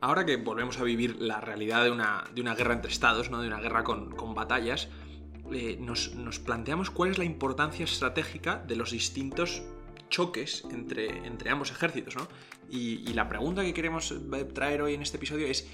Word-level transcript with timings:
ahora 0.00 0.24
que 0.24 0.36
volvemos 0.36 0.78
a 0.78 0.84
vivir 0.84 1.16
la 1.20 1.40
realidad 1.40 1.84
de 1.84 1.90
una, 1.90 2.24
de 2.34 2.40
una 2.40 2.54
guerra 2.54 2.74
entre 2.74 2.90
estados, 2.90 3.30
¿no? 3.30 3.40
de 3.40 3.48
una 3.48 3.60
guerra 3.60 3.84
con, 3.84 4.34
batallas, 4.34 4.88
eh, 5.52 5.76
nos, 5.80 6.10
planteamos 6.38 6.90
cuál 6.90 7.10
es 7.10 7.18
la 7.18 7.24
importancia 7.24 7.84
estratégica 7.84 8.62
de 8.66 8.76
los 8.76 8.92
distintos 8.92 9.62
choques 10.08 10.64
entre, 10.70 11.26
entre 11.26 11.50
ambos 11.50 11.70
ejércitos. 11.70 12.16
¿no? 12.16 12.28
Y, 12.68 13.08
y 13.08 13.14
la 13.14 13.28
pregunta 13.28 13.62
que 13.62 13.74
queremos 13.74 14.14
traer 14.54 14.82
hoy 14.82 14.94
en 14.94 15.02
este 15.02 15.16
episodio 15.16 15.46
es 15.46 15.68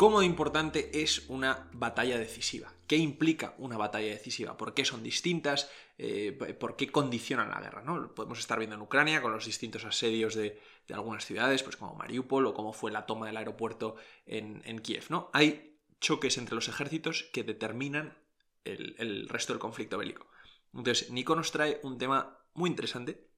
¿Cómo 0.00 0.20
de 0.20 0.24
importante 0.24 1.02
es 1.02 1.28
una 1.28 1.68
batalla 1.74 2.16
decisiva? 2.16 2.72
¿Qué 2.90 2.96
implica 2.96 3.54
una 3.58 3.76
batalla 3.76 4.08
decisiva? 4.08 4.56
¿Por 4.56 4.74
qué 4.74 4.84
son 4.84 5.04
distintas? 5.04 5.70
Eh, 5.96 6.32
¿Por 6.58 6.74
qué 6.74 6.90
condicionan 6.90 7.48
la 7.48 7.60
guerra? 7.60 7.82
¿no? 7.84 8.12
Podemos 8.12 8.40
estar 8.40 8.58
viendo 8.58 8.74
en 8.74 8.82
Ucrania 8.82 9.22
con 9.22 9.30
los 9.30 9.46
distintos 9.46 9.84
asedios 9.84 10.34
de, 10.34 10.60
algunas 10.92 11.24
ciudades, 11.24 11.62
pues 11.62 11.76
como 11.76 11.94
Mariupol 11.94 12.48
o 12.48 12.52
cómo 12.52 12.72
fue 12.72 12.90
la 12.90 13.06
toma 13.06 13.26
del 13.26 13.36
aeropuerto 13.36 13.94
en, 14.26 14.80
Kiev. 14.80 15.04
¿no? 15.08 15.30
Hay 15.32 15.78
choques 16.00 16.36
entre 16.36 16.56
los 16.56 16.66
ejércitos 16.66 17.30
que 17.32 17.44
determinan 17.44 18.18
el, 18.64 18.96
el 18.98 19.28
resto 19.28 19.52
del 19.52 19.60
conflicto 19.60 19.96
bélico. 19.96 20.26
Entonces, 20.74 21.12
Nico 21.12 21.36
nos 21.36 21.52
trae 21.52 21.78
un 21.84 21.96
tema 21.96 22.40
muy 22.54 22.70
interesante 22.70 23.29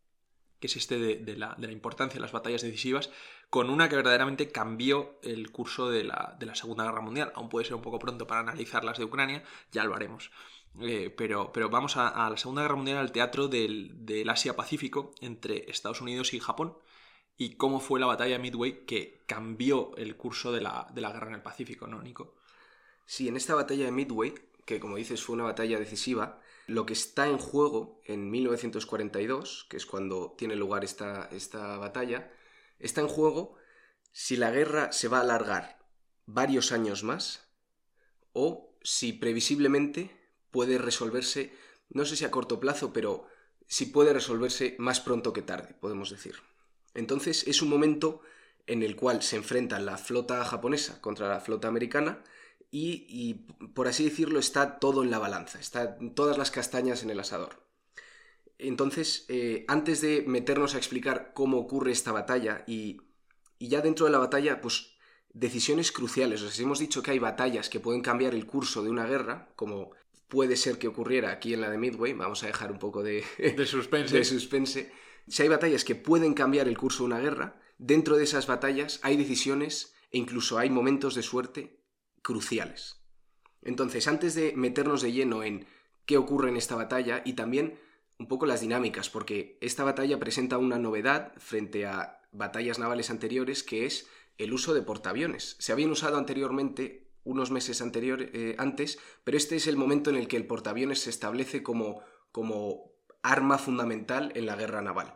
que 0.62 0.68
es 0.68 0.76
este 0.76 0.96
de, 0.96 1.36
la, 1.36 1.56
importancia 1.72 2.18
de 2.18 2.20
las 2.20 2.30
batallas 2.30 2.62
decisivas, 2.62 3.10
con 3.50 3.68
una 3.68 3.88
que 3.88 3.96
verdaderamente 3.96 4.52
cambió 4.52 5.18
el 5.24 5.50
curso 5.50 5.90
de 5.90 6.04
la, 6.04 6.38
Segunda 6.54 6.84
Guerra 6.84 7.00
Mundial. 7.00 7.32
Aún 7.34 7.48
puede 7.48 7.66
ser 7.66 7.74
un 7.74 7.82
poco 7.82 7.98
pronto 7.98 8.28
para 8.28 8.42
analizar 8.42 8.84
las 8.84 8.96
de 8.96 9.04
Ucrania, 9.04 9.42
ya 9.72 9.82
lo 9.82 9.96
haremos. 9.96 10.30
Eh, 10.80 11.12
pero, 11.16 11.50
vamos 11.68 11.96
a, 11.96 12.30
la 12.30 12.36
Segunda 12.36 12.62
Guerra 12.62 12.76
Mundial, 12.76 12.98
al 12.98 13.10
teatro 13.10 13.48
del, 13.48 14.24
Asia-Pacífico 14.30 15.10
entre 15.20 15.68
Estados 15.68 16.00
Unidos 16.00 16.32
y 16.32 16.38
Japón, 16.38 16.78
y 17.36 17.56
cómo 17.56 17.80
fue 17.80 17.98
la 17.98 18.06
batalla 18.06 18.38
Midway 18.38 18.86
que 18.86 19.24
cambió 19.26 19.96
el 19.96 20.16
curso 20.16 20.52
de 20.52 20.60
la, 20.60 20.86
de 20.94 21.00
la 21.00 21.10
guerra 21.10 21.26
en 21.26 21.34
el 21.34 21.42
Pacífico, 21.42 21.88
¿no, 21.88 22.00
Nico? 22.02 22.36
Sí, 23.04 23.26
en 23.26 23.36
esta 23.36 23.56
batalla 23.56 23.86
de 23.86 23.90
Midway, 23.90 24.32
que 24.64 24.78
como 24.78 24.94
dices 24.94 25.24
fue 25.24 25.34
una 25.34 25.42
batalla 25.42 25.80
decisiva, 25.80 26.40
lo 26.66 26.86
que 26.86 26.92
está 26.92 27.26
en 27.26 27.38
juego 27.38 28.00
en 28.04 28.30
1942, 28.30 29.66
que 29.68 29.76
es 29.76 29.86
cuando 29.86 30.34
tiene 30.36 30.56
lugar 30.56 30.84
esta, 30.84 31.28
esta 31.32 31.76
batalla, 31.78 32.30
está 32.78 33.00
en 33.00 33.08
juego 33.08 33.56
si 34.12 34.36
la 34.36 34.50
guerra 34.50 34.92
se 34.92 35.08
va 35.08 35.18
a 35.18 35.22
alargar 35.22 35.78
varios 36.26 36.72
años 36.72 37.02
más 37.02 37.48
o 38.32 38.76
si 38.82 39.12
previsiblemente 39.12 40.10
puede 40.50 40.78
resolverse, 40.78 41.52
no 41.90 42.04
sé 42.04 42.16
si 42.16 42.24
a 42.24 42.30
corto 42.30 42.60
plazo, 42.60 42.92
pero 42.92 43.26
si 43.66 43.86
puede 43.86 44.12
resolverse 44.12 44.76
más 44.78 45.00
pronto 45.00 45.32
que 45.32 45.42
tarde, 45.42 45.74
podemos 45.80 46.10
decir. 46.10 46.36
Entonces 46.94 47.46
es 47.46 47.62
un 47.62 47.70
momento 47.70 48.20
en 48.66 48.82
el 48.82 48.96
cual 48.96 49.22
se 49.22 49.36
enfrenta 49.36 49.80
la 49.80 49.98
flota 49.98 50.44
japonesa 50.44 51.00
contra 51.00 51.28
la 51.28 51.40
flota 51.40 51.68
americana 51.68 52.22
y, 52.74 53.34
por 53.74 53.86
así 53.86 54.04
decirlo, 54.04 54.38
está 54.38 54.78
todo 54.78 55.02
en 55.02 55.10
la 55.10 55.18
balanza, 55.18 55.60
están 55.60 56.14
todas 56.14 56.38
las 56.38 56.50
castañas 56.50 57.02
en 57.02 57.10
el 57.10 57.20
asador. 57.20 57.62
Entonces, 58.58 59.26
eh, 59.28 59.66
antes 59.68 60.00
de 60.00 60.24
meternos 60.26 60.74
a 60.74 60.78
explicar 60.78 61.32
cómo 61.34 61.58
ocurre 61.58 61.92
esta 61.92 62.12
batalla 62.12 62.64
y, 62.66 63.02
ya 63.60 63.82
dentro 63.82 64.06
de 64.06 64.12
la 64.12 64.18
batalla, 64.18 64.62
pues 64.62 64.96
decisiones 65.34 65.92
cruciales. 65.92 66.40
O 66.40 66.44
sea, 66.44 66.52
si 66.52 66.62
hemos 66.62 66.78
dicho 66.78 67.02
que 67.02 67.10
hay 67.10 67.18
batallas 67.18 67.68
que 67.68 67.78
pueden 67.78 68.00
cambiar 68.00 68.34
el 68.34 68.46
curso 68.46 68.82
de 68.82 68.90
una 68.90 69.06
guerra, 69.06 69.52
como 69.54 69.90
puede 70.28 70.56
ser 70.56 70.78
que 70.78 70.88
ocurriera 70.88 71.30
aquí 71.30 71.52
en 71.52 71.60
la 71.60 71.68
de 71.68 71.76
Midway, 71.76 72.14
vamos 72.14 72.42
a 72.42 72.46
dejar 72.46 72.72
un 72.72 72.78
poco 72.78 73.02
de, 73.02 73.22
de 73.38 73.66
suspense. 73.66 74.16
de 74.16 74.24
suspense. 74.24 74.92
Si 75.28 75.42
hay 75.42 75.48
batallas 75.48 75.84
que 75.84 75.94
pueden 75.94 76.32
cambiar 76.32 76.68
el 76.68 76.78
curso 76.78 77.02
de 77.02 77.08
una 77.08 77.20
guerra, 77.20 77.60
dentro 77.76 78.16
de 78.16 78.24
esas 78.24 78.46
batallas 78.46 78.98
hay 79.02 79.18
decisiones 79.18 79.94
e 80.10 80.16
incluso 80.18 80.58
hay 80.58 80.70
momentos 80.70 81.14
de 81.14 81.22
suerte 81.22 81.81
cruciales. 82.22 83.00
Entonces, 83.62 84.08
antes 84.08 84.34
de 84.34 84.54
meternos 84.56 85.02
de 85.02 85.12
lleno 85.12 85.42
en 85.42 85.66
qué 86.06 86.16
ocurre 86.16 86.48
en 86.48 86.56
esta 86.56 86.74
batalla 86.74 87.22
y 87.24 87.34
también 87.34 87.78
un 88.18 88.28
poco 88.28 88.46
las 88.46 88.60
dinámicas, 88.60 89.10
porque 89.10 89.58
esta 89.60 89.84
batalla 89.84 90.18
presenta 90.18 90.58
una 90.58 90.78
novedad 90.78 91.32
frente 91.38 91.86
a 91.86 92.20
batallas 92.32 92.78
navales 92.78 93.10
anteriores, 93.10 93.62
que 93.62 93.86
es 93.86 94.08
el 94.38 94.52
uso 94.52 94.74
de 94.74 94.82
portaaviones. 94.82 95.56
Se 95.58 95.72
habían 95.72 95.90
usado 95.90 96.16
anteriormente, 96.16 97.10
unos 97.24 97.50
meses 97.50 97.80
eh, 97.80 98.54
antes, 98.58 98.98
pero 99.24 99.36
este 99.36 99.56
es 99.56 99.66
el 99.66 99.76
momento 99.76 100.10
en 100.10 100.16
el 100.16 100.28
que 100.28 100.36
el 100.36 100.46
portaaviones 100.46 101.00
se 101.00 101.10
establece 101.10 101.62
como, 101.62 102.00
como 102.32 102.92
arma 103.22 103.58
fundamental 103.58 104.32
en 104.34 104.46
la 104.46 104.56
guerra 104.56 104.82
naval. 104.82 105.14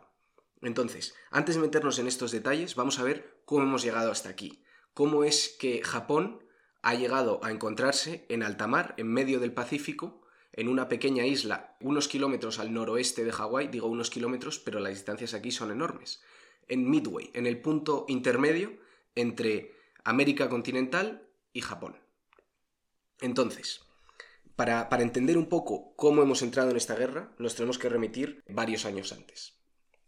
Entonces, 0.61 1.15
antes 1.29 1.55
de 1.55 1.61
meternos 1.61 1.99
en 1.99 2.07
estos 2.07 2.31
detalles, 2.31 2.75
vamos 2.75 2.99
a 2.99 3.03
ver 3.03 3.41
cómo 3.45 3.63
hemos 3.63 3.83
llegado 3.83 4.11
hasta 4.11 4.29
aquí. 4.29 4.63
Cómo 4.93 5.23
es 5.23 5.55
que 5.59 5.83
Japón 5.83 6.43
ha 6.87 6.95
llegado 6.95 7.41
a 7.43 7.51
encontrarse 7.51 8.25
en 8.29 8.43
alta 8.43 8.65
mar, 8.65 8.93
en 8.95 9.11
medio 9.11 9.41
del 9.41 9.51
Pacífico, 9.51 10.21
en 10.53 10.69
una 10.69 10.87
pequeña 10.87 11.25
isla, 11.25 11.75
unos 11.81 12.07
kilómetros 12.07 12.59
al 12.59 12.73
noroeste 12.73 13.25
de 13.25 13.33
Hawái, 13.33 13.67
digo 13.67 13.87
unos 13.87 14.09
kilómetros, 14.09 14.57
pero 14.57 14.79
las 14.79 14.93
distancias 14.93 15.33
aquí 15.33 15.51
son 15.51 15.71
enormes, 15.71 16.21
en 16.69 16.89
Midway, 16.89 17.29
en 17.33 17.45
el 17.45 17.59
punto 17.59 18.05
intermedio 18.07 18.77
entre 19.15 19.75
América 20.05 20.47
continental 20.47 21.27
y 21.51 21.59
Japón. 21.59 21.97
Entonces, 23.19 23.81
para, 24.55 24.87
para 24.87 25.03
entender 25.03 25.37
un 25.37 25.49
poco 25.49 25.93
cómo 25.97 26.21
hemos 26.21 26.41
entrado 26.41 26.71
en 26.71 26.77
esta 26.77 26.95
guerra, 26.95 27.33
nos 27.37 27.55
tenemos 27.55 27.77
que 27.77 27.89
remitir 27.89 28.45
varios 28.47 28.85
años 28.85 29.11
antes. 29.11 29.56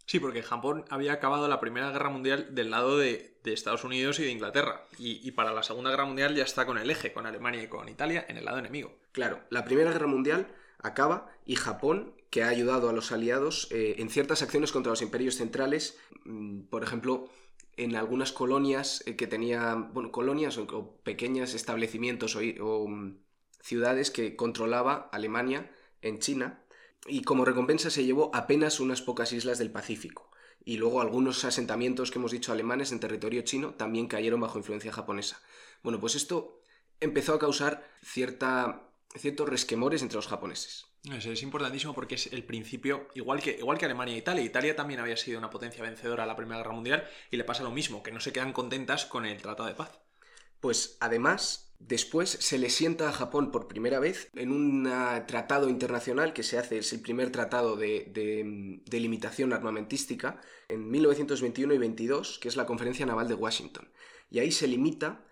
Sí, 0.10 0.20
porque 0.20 0.42
Japón 0.42 0.86
había 0.90 1.14
acabado 1.14 1.48
la 1.48 1.60
Primera 1.60 1.92
Guerra 1.92 2.10
Mundial 2.10 2.56
del 2.56 2.72
lado 2.72 2.98
de, 2.98 3.38
Estados 3.46 3.84
Unidos 3.84 4.18
y 4.18 4.24
de 4.24 4.32
Inglaterra. 4.32 4.84
Y, 4.98 5.30
para 5.34 5.54
la 5.54 5.62
Segunda 5.62 5.92
Guerra 5.92 6.06
Mundial 6.06 6.34
ya 6.34 6.44
está 6.44 6.66
con 6.66 6.80
el 6.80 6.90
eje, 6.90 7.14
con 7.14 7.28
Alemania 7.28 7.62
y 7.62 7.68
con 7.68 7.88
Italia, 7.88 8.26
en 8.28 8.38
el 8.38 8.46
lado 8.46 8.58
enemigo. 8.58 8.92
Claro, 9.12 9.42
la 9.52 9.66
Primera 9.66 9.92
Guerra 9.92 10.08
Mundial 10.08 10.48
acaba 10.80 11.30
y 11.46 11.58
Japón, 11.58 12.16
que 12.32 12.42
ha 12.42 12.48
ayudado 12.48 12.90
a 12.90 12.94
los 12.94 13.12
aliados 13.12 13.68
eh, 13.70 13.98
en 14.00 14.10
ciertas 14.10 14.42
acciones 14.42 14.72
contra 14.72 14.90
los 14.90 15.04
imperios 15.04 15.36
centrales, 15.36 16.00
mm, 16.26 16.62
por 16.62 16.82
ejemplo, 16.82 17.30
en 17.78 17.96
algunas 17.96 18.32
colonias 18.32 19.04
eh, 19.06 19.16
que 19.16 19.28
tenían, 19.28 19.94
bueno, 19.94 20.12
colonias 20.12 20.58
o, 20.58 20.98
pequeños 21.04 21.54
establecimientos 21.54 22.36
o 22.36 22.88
mm, 22.88 23.20
ciudades 23.62 24.10
que 24.10 24.36
controlaba 24.36 25.08
Alemania 25.12 25.70
en 26.02 26.18
China, 26.18 26.64
y 27.08 27.22
como 27.22 27.46
recompensa 27.46 27.90
se 27.90 28.04
llevó 28.04 28.32
apenas 28.34 28.80
unas 28.80 29.02
pocas 29.02 29.32
islas 29.34 29.58
del 29.58 29.72
Pacífico. 29.72 30.32
Y 30.66 30.78
luego 30.78 31.02
algunos 31.02 31.46
asentamientos 31.46 32.12
que 32.12 32.20
hemos 32.20 32.32
dicho 32.32 32.52
alemanes 32.52 32.92
en 32.92 33.00
territorio 33.00 33.42
chino 33.44 33.74
también 33.76 34.08
cayeron 34.08 34.42
bajo 34.42 34.58
influencia 34.58 34.92
japonesa. 34.92 35.42
Bueno, 35.84 36.00
pues 36.00 36.16
esto 36.16 36.62
empezó 37.00 37.34
a 37.34 37.40
causar 37.40 37.88
cierta, 38.04 38.92
ciertos 39.16 39.48
resquemores 39.48 40.02
entre 40.02 40.18
los 40.18 40.28
japoneses. 40.28 40.86
es 41.04 41.44
importantísimo 41.44 41.94
porque 41.94 42.16
es 42.16 42.32
el 42.34 42.44
principio, 42.44 43.08
igual 43.16 43.42
que, 43.42 43.52
igual 43.52 43.78
que 43.78 43.86
Alemania 43.86 44.16
e 44.16 44.20
Italia. 44.20 44.44
Italia 44.44 44.76
también 44.76 45.00
había 45.00 45.18
sido 45.18 45.40
una 45.40 45.50
potencia 45.50 45.84
vencedora 45.84 46.24
a 46.24 46.28
la 46.28 46.36
Primera 46.36 46.58
Guerra 46.58 46.74
Mundial 46.74 47.08
y 47.32 47.38
le 47.38 47.46
pasa 47.46 47.64
lo 47.64 47.72
mismo, 47.72 48.04
que 48.04 48.12
no 48.12 48.20
se 48.20 48.34
quedan 48.34 48.54
contentas 48.54 49.06
con 49.06 49.26
el 49.26 49.42
Tratado 49.42 49.70
de 49.70 49.76
Paz. 49.76 50.00
Pues 50.60 50.98
además, 51.00 51.69
Después 51.80 52.30
se 52.30 52.58
le 52.58 52.70
sienta 52.70 53.08
a 53.08 53.14
Japón 53.14 53.52
por 53.52 53.70
primera 53.70 54.00
vez 54.00 54.30
en 54.36 54.52
un 54.52 54.84
tratado 55.28 55.70
internacional 55.70 56.34
que 56.34 56.44
se 56.44 56.58
hace, 56.58 56.80
es 56.80 56.92
el 56.92 57.00
primer 57.00 57.32
tratado 57.32 57.78
de, 57.78 58.82
limitación 58.92 59.54
armamentística, 59.54 60.42
en 60.68 60.92
1921 60.92 61.74
y 61.74 61.78
22, 61.78 62.40
que 62.40 62.50
es 62.50 62.58
la 62.58 62.66
Conferencia 62.66 63.06
Naval 63.06 63.30
de 63.30 63.34
Washington. 63.36 63.88
Y 64.30 64.40
ahí 64.40 64.52
se 64.52 64.68
limita 64.68 65.26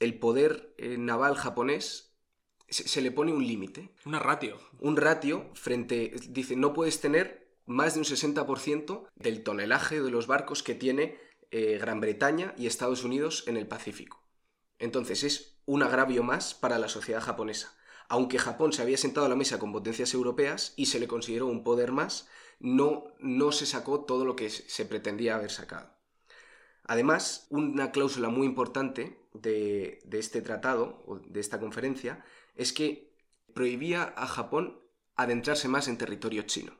el 0.00 0.18
poder 0.18 0.74
eh, 0.78 0.96
naval 0.96 1.36
japonés, 1.36 2.16
se, 2.68 3.02
le 3.02 3.12
pone 3.12 3.32
un 3.32 3.46
límite. 3.46 3.90
Una 4.06 4.20
ratio. 4.20 4.58
Un 4.78 4.96
ratio 4.96 5.50
frente, 5.54 6.14
dice, 6.30 6.56
no 6.56 6.72
puedes 6.72 7.00
tener 7.00 7.50
más 7.66 7.94
de 7.94 8.00
un 8.00 8.06
60% 8.06 9.06
del 9.16 9.42
tonelaje 9.42 10.00
de 10.00 10.10
los 10.10 10.26
barcos 10.26 10.62
que 10.62 10.74
tiene 10.74 11.18
eh, 11.50 11.78
Gran 11.78 12.00
Bretaña 12.00 12.54
y 12.56 12.66
Estados 12.66 13.04
Unidos 13.04 13.44
en 13.46 13.58
el 13.58 13.68
Pacífico. 13.68 14.24
Entonces 14.78 15.22
es 15.24 15.59
un 15.70 15.84
agravio 15.84 16.24
más 16.24 16.52
para 16.52 16.80
la 16.80 16.88
sociedad 16.88 17.20
japonesa. 17.20 17.72
Aunque 18.08 18.40
Japón 18.40 18.72
se 18.72 18.82
había 18.82 18.96
sentado 18.96 19.26
a 19.26 19.28
la 19.28 19.36
mesa 19.36 19.60
con 19.60 19.70
potencias 19.70 20.12
europeas 20.14 20.72
y 20.74 20.86
se 20.86 20.98
le 20.98 21.06
consideró 21.06 21.46
un 21.46 21.62
poder 21.62 21.92
más, 21.92 22.28
no, 22.58 23.04
no 23.20 23.52
se 23.52 23.66
sacó 23.66 24.00
todo 24.00 24.24
lo 24.24 24.34
que 24.34 24.50
se 24.50 24.84
pretendía 24.84 25.36
haber 25.36 25.52
sacado. 25.52 25.94
Además, 26.82 27.46
una 27.50 27.92
cláusula 27.92 28.30
muy 28.30 28.48
importante 28.48 29.20
de, 29.32 30.00
de 30.04 30.18
este 30.18 30.42
tratado, 30.42 31.04
o 31.06 31.20
de 31.20 31.38
esta 31.38 31.60
conferencia, 31.60 32.24
es 32.56 32.72
que 32.72 33.14
prohibía 33.54 34.12
a 34.16 34.26
Japón 34.26 34.80
adentrarse 35.14 35.68
más 35.68 35.86
en 35.86 35.98
territorio 35.98 36.42
chino. 36.42 36.72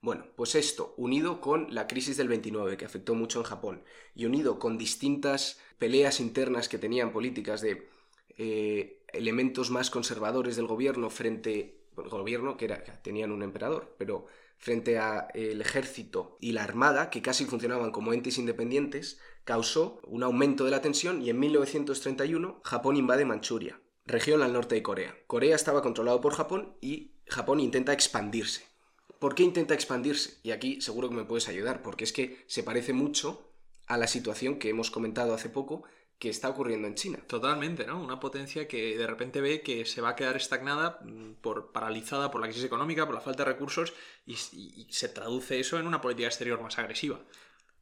Bueno, 0.00 0.26
pues 0.34 0.56
esto, 0.56 0.94
unido 0.96 1.40
con 1.40 1.72
la 1.72 1.86
crisis 1.86 2.16
del 2.16 2.26
29, 2.26 2.76
que 2.76 2.86
afectó 2.86 3.14
mucho 3.14 3.38
en 3.38 3.44
Japón, 3.44 3.84
y 4.16 4.24
unido 4.24 4.58
con 4.58 4.78
distintas 4.78 5.60
peleas 5.78 6.18
internas 6.18 6.68
que 6.68 6.78
tenían 6.78 7.12
políticas 7.12 7.60
de 7.60 7.92
eh, 8.38 9.02
elementos 9.12 9.70
más 9.70 9.90
conservadores 9.90 10.56
del 10.56 10.66
gobierno 10.66 11.10
frente 11.10 11.82
gobierno 11.94 12.56
que, 12.56 12.66
era, 12.66 12.82
tenían 13.02 13.32
un 13.32 13.42
emperador, 13.42 13.94
pero 13.98 14.26
frente 14.58 14.98
al 14.98 15.60
ejército 15.60 16.38
y 16.40 16.52
la 16.52 16.64
armada, 16.64 17.10
que 17.10 17.22
casi 17.22 17.44
funcionaban 17.44 17.90
como 17.90 18.12
entes 18.12 18.38
independientes, 18.38 19.18
causó 19.44 20.00
un 20.06 20.22
aumento 20.22 20.64
de 20.64 20.70
la 20.70 20.80
tensión 20.80 21.20
y 21.20 21.30
en 21.30 21.40
1931 21.40 22.60
Japón 22.64 22.96
invade 22.96 23.24
Manchuria, 23.24 23.80
región 24.06 24.42
al 24.42 24.52
norte 24.52 24.76
de 24.76 24.82
Corea. 24.82 25.16
Corea 25.26 25.56
estaba 25.56 25.82
controlado 25.82 26.20
por 26.20 26.34
Japón 26.34 26.76
y 26.80 27.16
Japón 27.26 27.60
intenta 27.60 27.92
expandirse. 27.92 28.66
¿Por 29.18 29.34
qué 29.34 29.42
intenta 29.42 29.74
expandirse? 29.74 30.38
Y 30.42 30.50
aquí 30.52 30.80
seguro 30.80 31.08
que 31.08 31.16
me 31.16 31.24
puedes 31.24 31.48
ayudar, 31.48 31.82
porque 31.82 32.04
es 32.04 32.12
que 32.12 32.44
se 32.46 32.62
parece 32.62 32.92
mucho 32.92 33.52
a 33.86 33.96
la 33.96 34.06
situación 34.06 34.58
que 34.58 34.68
hemos 34.68 34.90
comentado 34.90 35.34
hace 35.34 35.48
poco 35.48 35.84
que 36.22 36.28
está 36.28 36.48
ocurriendo 36.48 36.86
en 36.86 36.94
China. 36.94 37.18
Totalmente, 37.26 37.84
¿no? 37.84 38.00
Una 38.00 38.20
potencia 38.20 38.68
que 38.68 38.96
de 38.96 39.08
repente 39.08 39.40
ve 39.40 39.60
que 39.60 39.84
se 39.84 40.00
va 40.00 40.10
a 40.10 40.14
quedar 40.14 40.36
estagnada, 40.36 41.00
mm, 41.02 41.40
por, 41.40 41.72
paralizada 41.72 42.30
por 42.30 42.40
la 42.40 42.46
crisis 42.46 42.62
económica, 42.62 43.06
por 43.06 43.16
la 43.16 43.20
falta 43.20 43.42
de 43.42 43.50
recursos, 43.50 43.92
y, 44.24 44.36
se 44.36 45.08
traduce 45.08 45.58
eso 45.58 45.80
en 45.80 45.86
una 45.88 46.00
política 46.00 46.28
exterior 46.28 46.62
más 46.62 46.78
agresiva. 46.78 47.20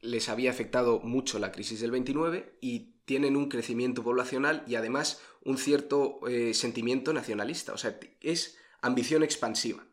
Les 0.00 0.30
había 0.30 0.50
afectado 0.50 1.00
mucho 1.00 1.38
la 1.38 1.52
crisis 1.52 1.82
del 1.82 1.90
29 1.90 2.56
y 2.62 2.94
tienen 3.04 3.36
un 3.36 3.50
crecimiento 3.50 4.02
poblacional 4.02 4.64
y 4.66 4.76
además 4.76 5.20
un 5.44 5.58
cierto 5.58 6.26
eh, 6.26 6.54
sentimiento 6.54 7.12
nacionalista, 7.12 7.74
o 7.74 7.76
sea, 7.76 8.00
es 8.22 8.56
ambición 8.80 9.22
expansiva. 9.22 9.84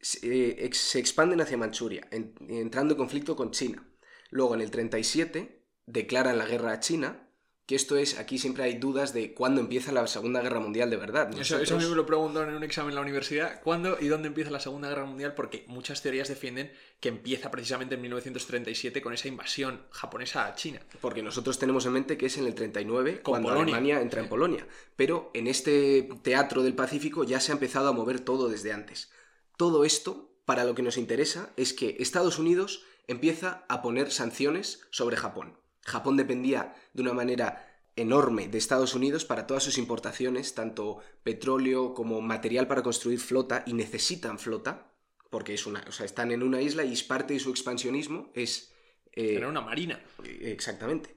Se, 0.00 0.64
eh, 0.64 0.70
se 0.72 0.98
expanden 0.98 1.42
hacia 1.42 1.58
Manchuria, 1.58 2.08
entrando 2.10 2.94
en 2.94 2.98
conflicto 2.98 3.36
con 3.36 3.50
China. 3.50 3.86
Luego, 4.30 4.54
en 4.54 4.62
el 4.62 4.70
37, 4.70 5.62
declaran 5.84 6.38
la 6.38 6.46
guerra 6.46 6.72
a 6.72 6.80
China 6.80 7.23
que 7.66 7.74
esto 7.74 7.96
es, 7.96 8.18
aquí 8.18 8.38
siempre 8.38 8.64
hay 8.64 8.74
dudas 8.74 9.14
de 9.14 9.32
cuándo 9.32 9.60
empieza 9.60 9.90
la 9.90 10.06
Segunda 10.06 10.42
Guerra 10.42 10.60
Mundial 10.60 10.90
de 10.90 10.96
verdad. 10.98 11.32
Eso, 11.38 11.58
eso 11.58 11.78
me 11.78 11.84
lo 11.84 12.04
preguntaron 12.04 12.50
en 12.50 12.56
un 12.56 12.62
examen 12.62 12.90
en 12.90 12.96
la 12.96 13.00
universidad, 13.00 13.62
¿cuándo 13.62 13.96
y 13.98 14.08
dónde 14.08 14.28
empieza 14.28 14.50
la 14.50 14.60
Segunda 14.60 14.88
Guerra 14.88 15.06
Mundial? 15.06 15.34
Porque 15.34 15.64
muchas 15.66 16.02
teorías 16.02 16.28
defienden 16.28 16.70
que 17.00 17.08
empieza 17.08 17.50
precisamente 17.50 17.94
en 17.94 18.02
1937 18.02 19.00
con 19.00 19.14
esa 19.14 19.28
invasión 19.28 19.80
japonesa 19.90 20.46
a 20.46 20.54
China. 20.54 20.80
Porque 21.00 21.22
nosotros 21.22 21.58
tenemos 21.58 21.86
en 21.86 21.92
mente 21.92 22.18
que 22.18 22.26
es 22.26 22.36
en 22.36 22.46
el 22.46 22.54
39 22.54 23.22
cuando 23.22 23.50
Alemania 23.50 24.00
entra 24.00 24.20
en 24.20 24.28
Polonia. 24.28 24.66
Pero 24.96 25.30
en 25.32 25.46
este 25.46 26.08
teatro 26.22 26.62
del 26.62 26.74
Pacífico 26.74 27.24
ya 27.24 27.40
se 27.40 27.52
ha 27.52 27.54
empezado 27.54 27.88
a 27.88 27.92
mover 27.92 28.20
todo 28.20 28.48
desde 28.48 28.74
antes. 28.74 29.10
Todo 29.56 29.86
esto, 29.86 30.36
para 30.44 30.64
lo 30.64 30.74
que 30.74 30.82
nos 30.82 30.98
interesa, 30.98 31.50
es 31.56 31.72
que 31.72 31.96
Estados 31.98 32.38
Unidos 32.38 32.84
empieza 33.06 33.64
a 33.68 33.80
poner 33.80 34.10
sanciones 34.10 34.86
sobre 34.90 35.16
Japón. 35.16 35.56
Japón 35.84 36.16
dependía 36.16 36.74
de 36.92 37.02
una 37.02 37.12
manera 37.12 37.70
enorme 37.96 38.48
de 38.48 38.58
Estados 38.58 38.94
Unidos 38.94 39.24
para 39.24 39.46
todas 39.46 39.62
sus 39.62 39.78
importaciones, 39.78 40.54
tanto 40.54 40.98
petróleo 41.22 41.94
como 41.94 42.20
material 42.20 42.66
para 42.66 42.82
construir 42.82 43.20
flota, 43.20 43.62
y 43.66 43.74
necesitan 43.74 44.38
flota, 44.38 44.92
porque 45.30 45.54
es 45.54 45.66
una, 45.66 45.84
o 45.88 45.92
sea, 45.92 46.06
están 46.06 46.32
en 46.32 46.42
una 46.42 46.60
isla 46.60 46.84
y 46.84 46.96
parte 47.02 47.34
de 47.34 47.40
su 47.40 47.50
expansionismo 47.50 48.30
es... 48.34 48.72
Eh, 49.12 49.44
una 49.46 49.60
marina. 49.60 50.02
Exactamente. 50.24 51.16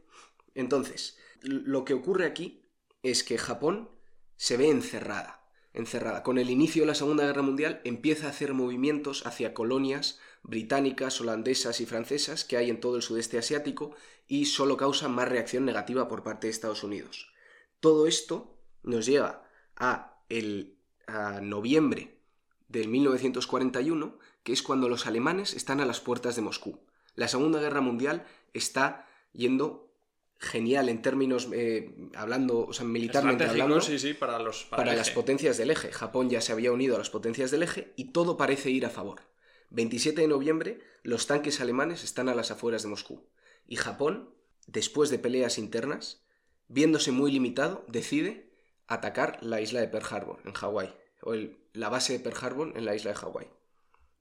Entonces, 0.54 1.18
lo 1.42 1.84
que 1.84 1.96
ocurre 1.96 2.25
aquí 2.25 2.69
es 3.02 3.24
que 3.24 3.38
Japón 3.38 3.90
se 4.36 4.58
ve 4.58 4.69
encerrada, 4.69 5.37
encerrada. 5.78 6.24
Con 6.24 6.38
el 6.38 6.50
inicio 6.50 6.82
de 6.82 6.88
la 6.88 6.96
Segunda 6.96 7.26
Guerra 7.26 7.44
Mundial 7.44 7.82
empieza 7.84 8.28
a 8.28 8.32
hacer 8.32 8.54
movimientos 8.54 9.26
hacia 9.26 9.54
colonias 9.54 10.20
británicas, 10.44 11.22
holandesas 11.22 11.82
y 11.82 11.86
francesas 11.86 12.44
que 12.44 12.58
hay 12.58 12.70
en 12.70 12.80
todo 12.80 12.96
el 12.96 13.02
sudeste 13.02 13.38
asiático 13.38 13.96
y 14.28 14.46
solo 14.46 14.78
causa 14.78 15.08
más 15.08 15.30
reacción 15.30 15.66
negativa 15.66 16.08
por 16.08 16.24
parte 16.24 16.48
de 16.48 16.52
Estados 16.52 16.84
Unidos. 16.84 17.32
Todo 17.80 18.08
esto 18.08 18.58
nos 18.84 19.06
lleva 19.06 19.44
a, 19.76 20.20
el, 20.30 20.78
noviembre 21.42 22.20
del 22.68 22.90
1941, 22.90 24.18
que 24.44 24.52
es 24.52 24.62
cuando 24.62 24.90
los 24.90 25.08
alemanes 25.08 25.54
están 25.54 25.80
a 25.80 25.86
las 25.86 26.02
puertas 26.02 26.36
de 26.36 26.42
Moscú. 26.42 26.80
La 27.16 27.28
Segunda 27.28 27.60
Guerra 27.60 27.82
Mundial 27.82 28.26
está 28.54 29.08
yendo 29.32 29.87
genial 30.39 30.89
en 30.89 31.01
términos 31.01 31.50
eh, 31.51 31.95
hablando, 32.16 32.68
o 32.68 32.74
sea, 32.74 32.86
militarmente 32.86 33.45
hablando, 33.45 33.81
sí, 33.81 33.98
sí, 33.98 34.13
para, 34.13 34.39
los, 34.39 34.66
para 34.66 34.94
las 34.94 35.10
potencias 35.10 35.57
del 35.57 35.72
eje. 35.72 35.92
Japón 35.92 36.30
ya 36.30 36.42
se 36.42 36.51
había 36.51 36.72
unido 36.72 36.95
a 36.95 37.00
las 37.00 37.10
potencias 37.10 37.51
del 37.51 37.63
eje 37.63 37.94
y 37.95 38.12
todo 38.12 38.38
parece 38.38 38.69
ir 38.69 38.86
a 38.86 38.89
favor. 38.89 39.22
27 39.69 40.22
de 40.22 40.28
noviembre, 40.28 40.80
los 41.04 41.28
tanques 41.28 41.60
alemanes 41.60 42.04
están 42.04 42.30
a 42.30 42.36
las 42.36 42.51
afueras 42.51 42.84
de 42.84 42.89
Moscú. 42.89 43.28
Y 43.68 43.75
Japón, 43.75 44.30
después 44.68 45.10
de 45.10 45.19
peleas 45.19 45.57
internas, 45.57 46.24
viéndose 46.68 47.12
muy 47.12 47.31
limitado, 47.31 47.83
decide 47.88 48.51
atacar 48.88 49.40
la 49.42 49.60
isla 49.60 49.81
de 49.81 49.88
Pearl 49.88 50.06
Harbor, 50.10 50.40
en 50.45 50.54
Hawái, 50.54 50.95
o 51.22 51.33
la 51.74 51.90
base 51.90 52.13
de 52.13 52.19
Pearl 52.19 52.38
Harbor 52.42 52.74
en 52.75 52.86
la 52.86 52.95
isla 52.95 53.12
de 53.12 53.18
Hawái. 53.18 53.48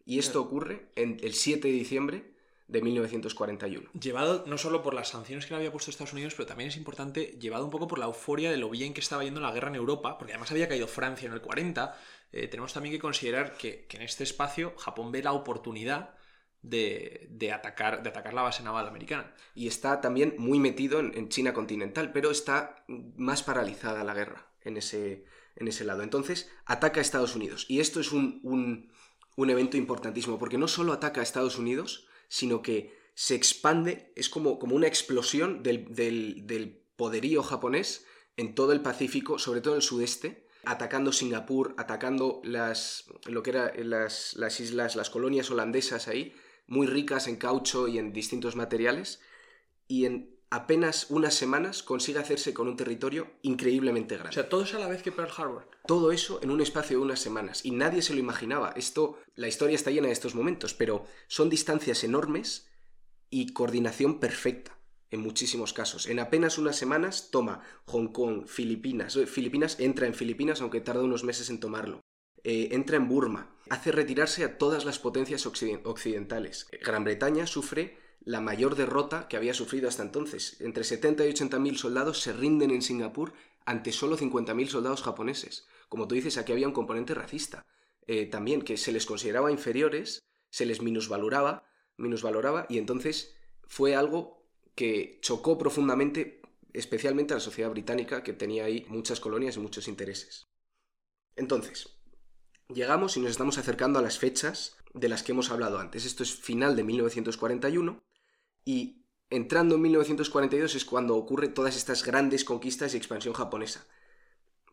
Y 0.04 0.19
esto 0.19 0.40
ocurre 0.40 0.88
en 0.96 1.19
el 1.22 1.34
7 1.34 1.69
de 1.69 1.74
diciembre 1.74 2.35
de 2.68 2.82
1941. 2.82 3.90
Llevado 3.92 4.44
no 4.46 4.58
solo 4.58 4.82
por 4.82 4.94
las 4.94 5.08
sanciones 5.08 5.46
que 5.46 5.52
le 5.52 5.58
había 5.58 5.72
puesto 5.72 5.90
Estados 5.90 6.12
Unidos, 6.12 6.34
pero 6.36 6.46
también 6.46 6.68
es 6.68 6.76
importante, 6.76 7.36
llevado 7.38 7.64
un 7.64 7.70
poco 7.70 7.86
por 7.86 7.98
la 7.98 8.06
euforia 8.06 8.50
de 8.50 8.56
lo 8.56 8.70
bien 8.70 8.92
que 8.92 9.00
estaba 9.00 9.22
yendo 9.22 9.40
la 9.40 9.52
guerra 9.52 9.68
en 9.68 9.76
Europa, 9.76 10.18
porque 10.18 10.32
además 10.32 10.50
había 10.50 10.68
caído 10.68 10.88
Francia 10.88 11.26
en 11.26 11.32
el 11.32 11.40
40, 11.40 11.96
eh, 12.32 12.48
tenemos 12.48 12.72
también 12.72 12.94
que 12.94 12.98
considerar 12.98 13.56
que, 13.56 13.86
en 13.90 14.02
este 14.02 14.24
espacio 14.24 14.74
Japón 14.78 15.12
ve 15.12 15.22
la 15.22 15.32
oportunidad 15.32 16.14
de, 16.62 17.52
atacar, 17.54 18.02
de 18.02 18.08
atacar 18.08 18.34
la 18.34 18.42
base 18.42 18.64
naval 18.64 18.88
americana. 18.88 19.32
Y 19.54 19.69
está 19.69 20.00
también 20.00 20.34
muy 20.36 20.58
metido 20.58 20.98
en, 20.98 21.28
China 21.28 21.52
continental, 21.52 22.10
pero 22.12 22.32
está 22.32 22.84
más 22.88 23.44
paralizada 23.44 24.02
la 24.02 24.14
guerra 24.14 24.50
en 24.62 24.76
ese, 24.76 25.24
en 25.54 25.69
ese 25.69 25.84
lado. 25.84 26.02
Entonces, 26.02 26.50
ataca 26.64 26.98
a 26.98 27.02
Estados 27.02 27.36
Unidos. 27.36 27.66
Y 27.69 27.78
esto 27.78 28.00
es 28.00 28.10
un, 28.10 28.40
un, 29.36 29.50
evento 29.50 29.76
importantísimo, 29.76 30.38
porque 30.38 30.58
no 30.58 30.66
solo 30.66 30.92
ataca 30.92 31.20
a 31.20 31.22
Estados 31.22 31.56
Unidos, 31.58 32.08
sino 32.28 32.62
que 32.62 32.96
se 33.14 33.34
expande, 33.34 34.12
es 34.14 34.28
como, 34.28 34.58
como 34.58 34.76
una 34.76 34.87
explosión 34.87 35.62
del, 35.62 35.94
del, 35.94 36.82
poderío 36.96 37.43
japonés 37.43 38.06
en 38.37 38.55
todo 38.55 38.73
el 38.73 38.81
Pacífico, 38.81 39.38
sobre 39.38 39.61
todo 39.61 39.75
en 39.75 39.78
el 39.78 39.82
sudeste, 39.82 40.46
atacando 40.64 41.12
Singapur, 41.12 41.75
atacando 41.76 42.40
las, 42.43 43.05
lo 43.26 43.43
que 43.43 43.50
eran 43.50 43.70
las, 43.90 44.34
las 44.34 44.61
islas, 44.61 44.96
las 44.96 45.11
colonias 45.11 45.50
holandesas 45.50 46.08
ahí, 46.08 46.34
muy 46.67 46.87
ricas 46.87 47.28
en 47.28 47.37
caucho 47.37 47.87
y 47.87 47.99
en 47.99 48.12
distintos 48.12 48.56
materiales, 48.56 49.20
y 49.88 50.06
en 50.06 50.35
apenas 50.50 51.10
unas 51.10 51.34
semanas 51.34 51.82
consigue 51.82 52.19
hacerse 52.19 52.54
con 52.54 52.69
un 52.69 52.76
territorio 52.76 53.31
increíblemente 53.43 54.14
grande. 54.16 54.31
O 54.31 54.32
sea, 54.32 54.48
todo 54.48 54.62
eso 54.62 54.76
a 54.76 54.81
la 54.81 54.88
vez 54.88 55.02
que 55.02 55.12
Pearl 55.12 55.32
Harbor. 55.37 55.69
Todo 55.87 56.12
eso 56.12 56.40
en 56.43 56.50
un 56.50 56.60
espacio 56.60 56.98
de 56.98 57.04
unas 57.04 57.20
semanas. 57.20 57.64
Y 57.64 57.72
nadie 57.72 58.03
se 58.03 58.15
lo 58.15 58.20
imaginaba. 58.20 58.72
Esto, 58.76 59.19
la 59.34 59.48
historia 59.48 59.74
está 59.74 59.91
llena 59.91 60.06
de 60.08 60.12
estos 60.12 60.34
momentos, 60.34 60.74
pero 60.74 61.05
son 61.29 61.50
distancias 61.50 62.05
enormes 62.05 62.69
y 63.31 63.53
coordinación 63.53 64.20
perfecta 64.20 64.79
en 65.10 65.20
muchísimos 65.20 65.72
casos. 65.72 66.06
En 66.06 66.19
apenas 66.19 66.58
unas 66.58 66.76
semanas 66.76 67.31
toma 67.31 67.62
Hong 67.86 68.08
Kong, 68.08 68.46
Filipinas. 68.46 69.17
Eh, 69.17 69.26
Filipinas 69.26 69.79
entra 69.81 70.06
en 70.06 70.15
Filipinas, 70.15 70.60
aunque 70.60 70.81
tarda 70.81 71.03
unos 71.03 71.24
meses 71.24 71.50
en 71.50 71.60
tomarlo. 71.60 72.00
Eh, 72.44 72.69
entra 72.72 72.96
en 72.96 73.08
Burma. 73.08 73.56
Hace 73.70 73.91
retirarse 73.91 74.44
a 74.44 74.58
todas 74.58 74.84
las 74.84 74.98
potencias 74.98 75.46
occidentales. 75.46 76.69
Gran 76.84 77.03
Bretaña 77.03 77.46
sufre 77.46 77.98
la 78.26 78.40
mayor 78.40 78.74
derrota 78.74 79.28
que 79.28 79.36
había 79.36 79.54
sufrido 79.54 79.88
hasta 79.88 80.02
entonces. 80.02 80.60
Entre 80.60 80.82
70 80.82 81.24
y 81.24 81.30
80 81.30 81.60
mil 81.60 81.78
soldados 81.78 82.20
se 82.20 82.32
rinden 82.32 82.72
en 82.72 82.82
Singapur 82.82 83.32
ante 83.64 83.92
solo 83.92 84.18
50.000 84.18 84.66
soldados 84.66 85.02
japoneses. 85.02 85.68
Como 85.88 86.08
tú 86.08 86.16
dices, 86.16 86.36
aquí 86.36 86.50
había 86.50 86.66
un 86.66 86.74
componente 86.74 87.14
racista. 87.14 87.66
Eh, 88.08 88.26
también 88.26 88.62
que 88.62 88.76
se 88.76 88.90
les 88.90 89.06
consideraba 89.06 89.52
inferiores, 89.52 90.24
se 90.50 90.66
les 90.66 90.82
minusvaloraba, 90.82 91.68
minusvaloraba 91.96 92.66
y 92.68 92.78
entonces 92.78 93.36
fue 93.62 93.94
algo 93.94 94.44
que 94.74 95.20
chocó 95.22 95.56
profundamente, 95.56 96.42
especialmente 96.72 97.32
a 97.32 97.36
la 97.36 97.40
sociedad 97.40 97.70
británica, 97.70 98.24
que 98.24 98.32
tenía 98.32 98.64
ahí 98.64 98.84
muchas 98.88 99.20
colonias 99.20 99.56
y 99.56 99.60
muchos 99.60 99.86
intereses. 99.86 100.48
Entonces, 101.36 101.96
llegamos 102.74 103.16
y 103.16 103.20
nos 103.20 103.30
estamos 103.30 103.56
acercando 103.58 104.00
a 104.00 104.02
las 104.02 104.18
fechas 104.18 104.76
de 104.94 105.08
las 105.08 105.22
que 105.22 105.30
hemos 105.30 105.52
hablado 105.52 105.78
antes. 105.78 106.04
Esto 106.04 106.24
es 106.24 106.34
final 106.34 106.74
de 106.74 106.82
1941 106.82 108.04
y 108.67 109.06
entrando 109.31 109.77
en 109.77 109.82
1942 109.82 110.75
es 110.75 110.85
cuando 110.85 111.17
ocurren 111.17 111.55
todas 111.55 111.77
estas 111.77 112.05
grandes 112.05 112.44
conquistas 112.44 112.93
y 112.93 112.96
expansión 112.96 113.32
japonesa, 113.32 113.87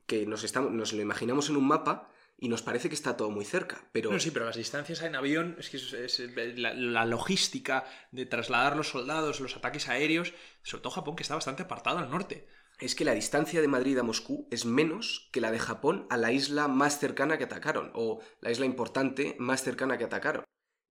que 0.08 0.26
nos, 0.26 0.44
estamos, 0.44 0.72
nos 0.72 0.92
lo 0.94 1.02
imaginamos 1.02 1.50
en 1.50 1.58
un 1.58 1.68
mapa 1.68 2.10
y 2.38 2.50
nos 2.50 2.64
parece 2.64 2.90
que 2.90 2.96
está 2.96 3.16
todo 3.16 3.30
muy 3.30 3.46
cerca. 3.46 3.88
Pero... 3.92 4.12
No, 4.12 4.20
sí, 4.20 4.32
pero 4.32 4.46
las 4.46 4.58
distancias 4.58 5.04
en 5.04 5.16
avión, 5.16 5.56
es 5.60 5.70
que 5.70 5.78
es, 5.78 6.20
la, 6.58 7.06
logística 7.06 7.86
de 8.12 8.26
trasladar 8.26 8.76
los 8.76 8.90
soldados, 8.90 9.40
los 9.40 9.56
ataques 9.56 9.88
aéreos, 9.88 10.34
sobre 10.64 10.82
todo 10.82 10.94
Japón, 10.94 11.16
que 11.16 11.24
está 11.24 11.36
bastante 11.36 11.64
apartado 11.64 12.00
al 12.00 12.10
norte. 12.10 12.48
Es 12.80 12.96
que 12.96 13.06
la 13.06 13.14
distancia 13.14 13.62
de 13.62 13.68
Madrid 13.68 14.00
a 14.00 14.04
Moscú 14.04 14.48
es 14.50 14.66
menos 14.66 15.30
que 15.32 15.40
la 15.40 15.52
de 15.52 15.60
Japón 15.60 16.08
a 16.10 16.18
la 16.18 16.32
isla 16.32 16.68
más 16.68 16.98
cercana 16.98 17.38
que 17.38 17.44
atacaron, 17.44 17.92
o 17.94 18.22
la 18.42 18.50
isla 18.50 18.66
importante 18.66 19.36
más 19.38 19.62
cercana 19.62 20.00
que 20.00 20.06
atacaron. 20.06 20.44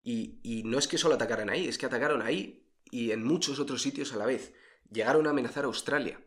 Y, 0.04 0.38
y 0.44 0.62
no 0.62 0.78
es 0.78 0.86
que 0.86 0.98
solo 0.98 1.16
atacaran 1.16 1.50
ahí, 1.50 1.66
es 1.66 1.78
que 1.78 1.86
atacaron 1.86 2.22
ahí 2.22 2.62
y 2.92 3.10
en 3.10 3.24
muchos 3.24 3.58
otros 3.58 3.82
sitios 3.82 4.12
a 4.12 4.18
la 4.18 4.26
vez. 4.26 4.52
Llegaron 4.92 5.26
a 5.26 5.30
amenazar 5.30 5.64
a 5.64 5.68
Australia. 5.68 6.20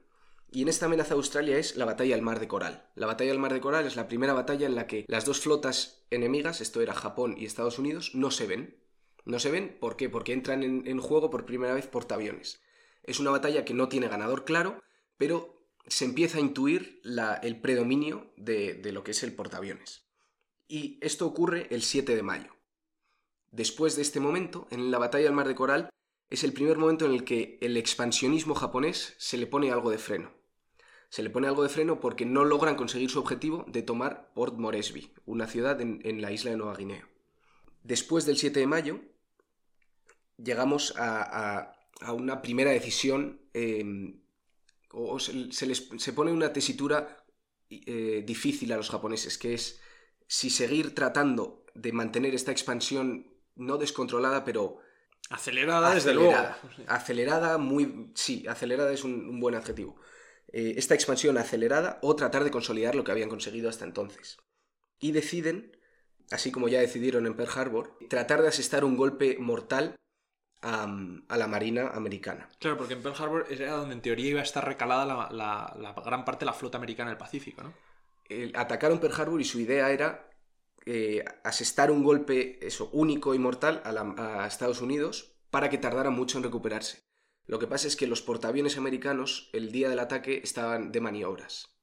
Y 0.51 0.63
en 0.63 0.67
esta 0.67 0.88
amenaza 0.88 1.13
a 1.13 1.17
Australia 1.17 1.57
es 1.57 1.75
la 1.75 1.86
batalla 1.86 2.15
del 2.15 2.24
Mar 2.24 2.39
de 2.39 2.48
Coral. 2.48 2.89
La 2.95 3.05
batalla 3.05 3.29
del 3.29 3.39
Mar 3.39 3.53
de 3.53 3.62
Coral 3.62 3.86
es 3.86 3.95
la 3.95 4.07
primera 4.07 4.34
batalla 4.34 4.65
en 4.65 4.75
la 4.75 4.88
que 4.88 5.05
las 5.07 5.25
dos 5.25 5.39
flotas 5.39 6.05
enemigas, 6.10 6.62
esto 6.62 6.81
era 6.81 6.95
Japón 6.95 7.36
y 7.38 7.45
Estados 7.45 7.77
Unidos, 7.77 8.15
no 8.15 8.31
se 8.31 8.48
ven. 8.48 8.81
No 9.25 9.39
se 9.39 9.51
ven, 9.51 9.77
¿por 9.79 9.95
qué? 9.95 10.10
Porque 10.10 10.34
entran 10.34 10.63
en, 10.63 11.00
juego 11.00 11.29
por 11.29 11.45
primera 11.45 11.74
vez 11.74 11.88
portaaviones. 11.88 12.62
Es 13.03 13.19
una 13.19 13.31
batalla 13.31 13.63
que 13.63 13.74
no 13.75 13.88
tiene 13.88 14.07
ganador 14.07 14.43
claro, 14.43 14.81
pero 15.17 15.67
se 15.88 16.05
empieza 16.05 16.39
a 16.39 16.41
intuir 16.41 17.00
el 17.43 17.62
predominio 17.62 18.34
de, 18.38 18.74
de 18.74 18.91
lo 18.91 19.03
que 19.03 19.12
es 19.12 19.22
el 19.24 19.36
portaaviones. 19.36 20.07
Y 20.67 20.98
esto 21.01 21.27
ocurre 21.27 21.67
el 21.69 21.84
7 21.84 22.15
de 22.15 22.24
mayo. 22.24 22.55
Después 23.51 23.95
de 23.95 24.01
este 24.01 24.19
momento, 24.19 24.67
en 24.72 24.89
la 24.89 24.98
batalla 24.98 25.25
del 25.25 25.34
Mar 25.34 25.48
de 25.48 25.55
Coral, 25.55 25.89
es 26.29 26.44
el 26.44 26.53
primer 26.53 26.77
momento 26.77 27.05
en 27.05 27.13
el 27.13 27.24
que 27.24 27.58
el 27.62 27.77
expansionismo 27.77 28.55
japonés 28.55 29.15
se 29.17 29.38
le 29.38 29.48
pone 29.48 29.72
algo 29.72 29.91
de 29.91 29.98
freno. 29.98 30.32
Se 31.10 31.24
le 31.24 31.29
pone 31.29 31.48
algo 31.48 31.63
de 31.63 31.70
freno 31.70 32.00
porque 32.00 32.25
no 32.25 32.44
logran 32.44 32.75
conseguir 32.75 33.10
su 33.10 33.20
objetivo 33.20 33.63
de 33.67 33.84
tomar 33.84 34.34
Port 34.34 34.58
Moresby, 34.58 35.13
una 35.25 35.48
ciudad 35.48 35.79
en, 35.79 36.22
la 36.22 36.32
isla 36.32 36.51
de 36.51 36.58
Nueva 36.58 36.75
Guinea. 36.75 37.08
Después 37.84 38.25
del 38.25 38.38
7 38.38 38.60
de 38.60 38.67
mayo, 38.67 39.00
llegamos 40.38 40.94
a, 40.98 41.72
una 42.12 42.41
primera 42.41 42.72
decisión, 42.72 43.39
em, 43.53 44.22
o 44.91 45.20
se, 45.20 45.65
les, 45.65 45.89
se, 45.98 46.13
pone 46.13 46.32
una 46.32 46.51
tesitura 46.51 47.25
eh, 47.70 48.24
difícil 48.25 48.72
a 48.74 48.77
los 48.77 48.89
japoneses, 48.89 49.38
que 49.38 49.53
es 49.53 49.79
si 50.27 50.50
seguir 50.50 50.96
tratando 50.96 51.65
de 51.75 51.91
mantener 51.94 52.34
esta 52.34 52.51
expansión 52.51 53.32
no 53.55 53.77
descontrolada, 53.77 54.44
pero 54.44 54.79
Acelerada, 55.29 55.94
desde 55.94 56.13
luego. 56.13 56.36
Acelerada, 56.88 57.58
muy. 57.58 58.12
Sí, 58.13 58.46
acelerada 58.48 58.91
es 58.91 59.03
un, 59.03 59.39
buen 59.39 59.55
adjetivo. 59.55 59.96
Eh, 60.51 60.75
esta 60.77 60.94
expansión 60.94 61.38
acelerada 61.38 62.00
o 62.01 62.15
tratar 62.15 62.44
de 62.44 62.51
consolidar 62.51 62.96
lo 62.96 63.03
que 63.03 63.12
habían 63.12 63.29
conseguido 63.29 63.70
hasta 63.70 63.86
entonces. 63.86 64.38
Y 65.00 65.12
deciden, 65.12 65.77
así 66.32 66.51
como 66.51 66.67
ya 66.67 66.79
decidieron 66.79 67.25
en 67.25 67.36
Pearl 67.36 67.51
Harbor, 67.55 67.98
tratar 68.10 68.41
de 68.41 68.50
asestar 68.50 68.86
un 68.86 68.96
golpe 68.96 69.38
mortal 69.39 69.96
a, 70.62 71.38
la 71.38 71.48
Marina 71.48 71.89
americana. 71.89 72.50
Claro, 72.60 72.77
porque 72.77 72.94
en 72.94 73.01
Pearl 73.01 73.15
Harbor 73.22 73.48
era 73.50 73.72
donde 73.72 73.96
en 73.96 74.01
teoría 74.01 74.29
iba 74.29 74.39
a 74.39 74.44
estar 74.44 74.65
recalada 74.65 75.29
la, 75.32 76.01
gran 76.03 76.25
parte 76.25 76.41
de 76.41 76.48
la 76.48 76.53
flota 76.53 76.77
americana 76.77 77.10
del 77.10 77.17
Pacífico, 77.17 77.63
¿no? 77.63 77.74
atacaron 78.55 79.00
Pearl 79.00 79.22
Harbor 79.22 79.41
y 79.41 79.46
su 79.46 79.60
idea 79.60 79.91
era 79.91 80.27
eh, 80.87 81.25
asestar 81.43 81.89
un 81.89 82.03
golpe 82.03 82.59
eso, 82.65 82.89
único 82.93 83.33
y 83.33 83.39
mortal 83.39 83.81
a, 83.85 84.45
Estados 84.45 84.81
Unidos 84.81 85.35
para 85.49 85.69
que 85.69 85.79
tardara 85.79 86.11
mucho 86.11 86.37
en 86.37 86.43
recuperarse. 86.43 87.03
Lo 87.47 87.57
que 87.57 87.67
pasa 87.67 87.87
es 87.87 87.95
que 87.95 88.07
los 88.07 88.21
portaaviones 88.21 88.77
americanos 88.77 89.49
el 89.53 89.71
día 89.71 89.89
del 89.89 89.99
ataque 89.99 90.41
estaban 90.43 90.91
de 90.91 91.01
maniobras 91.01 91.75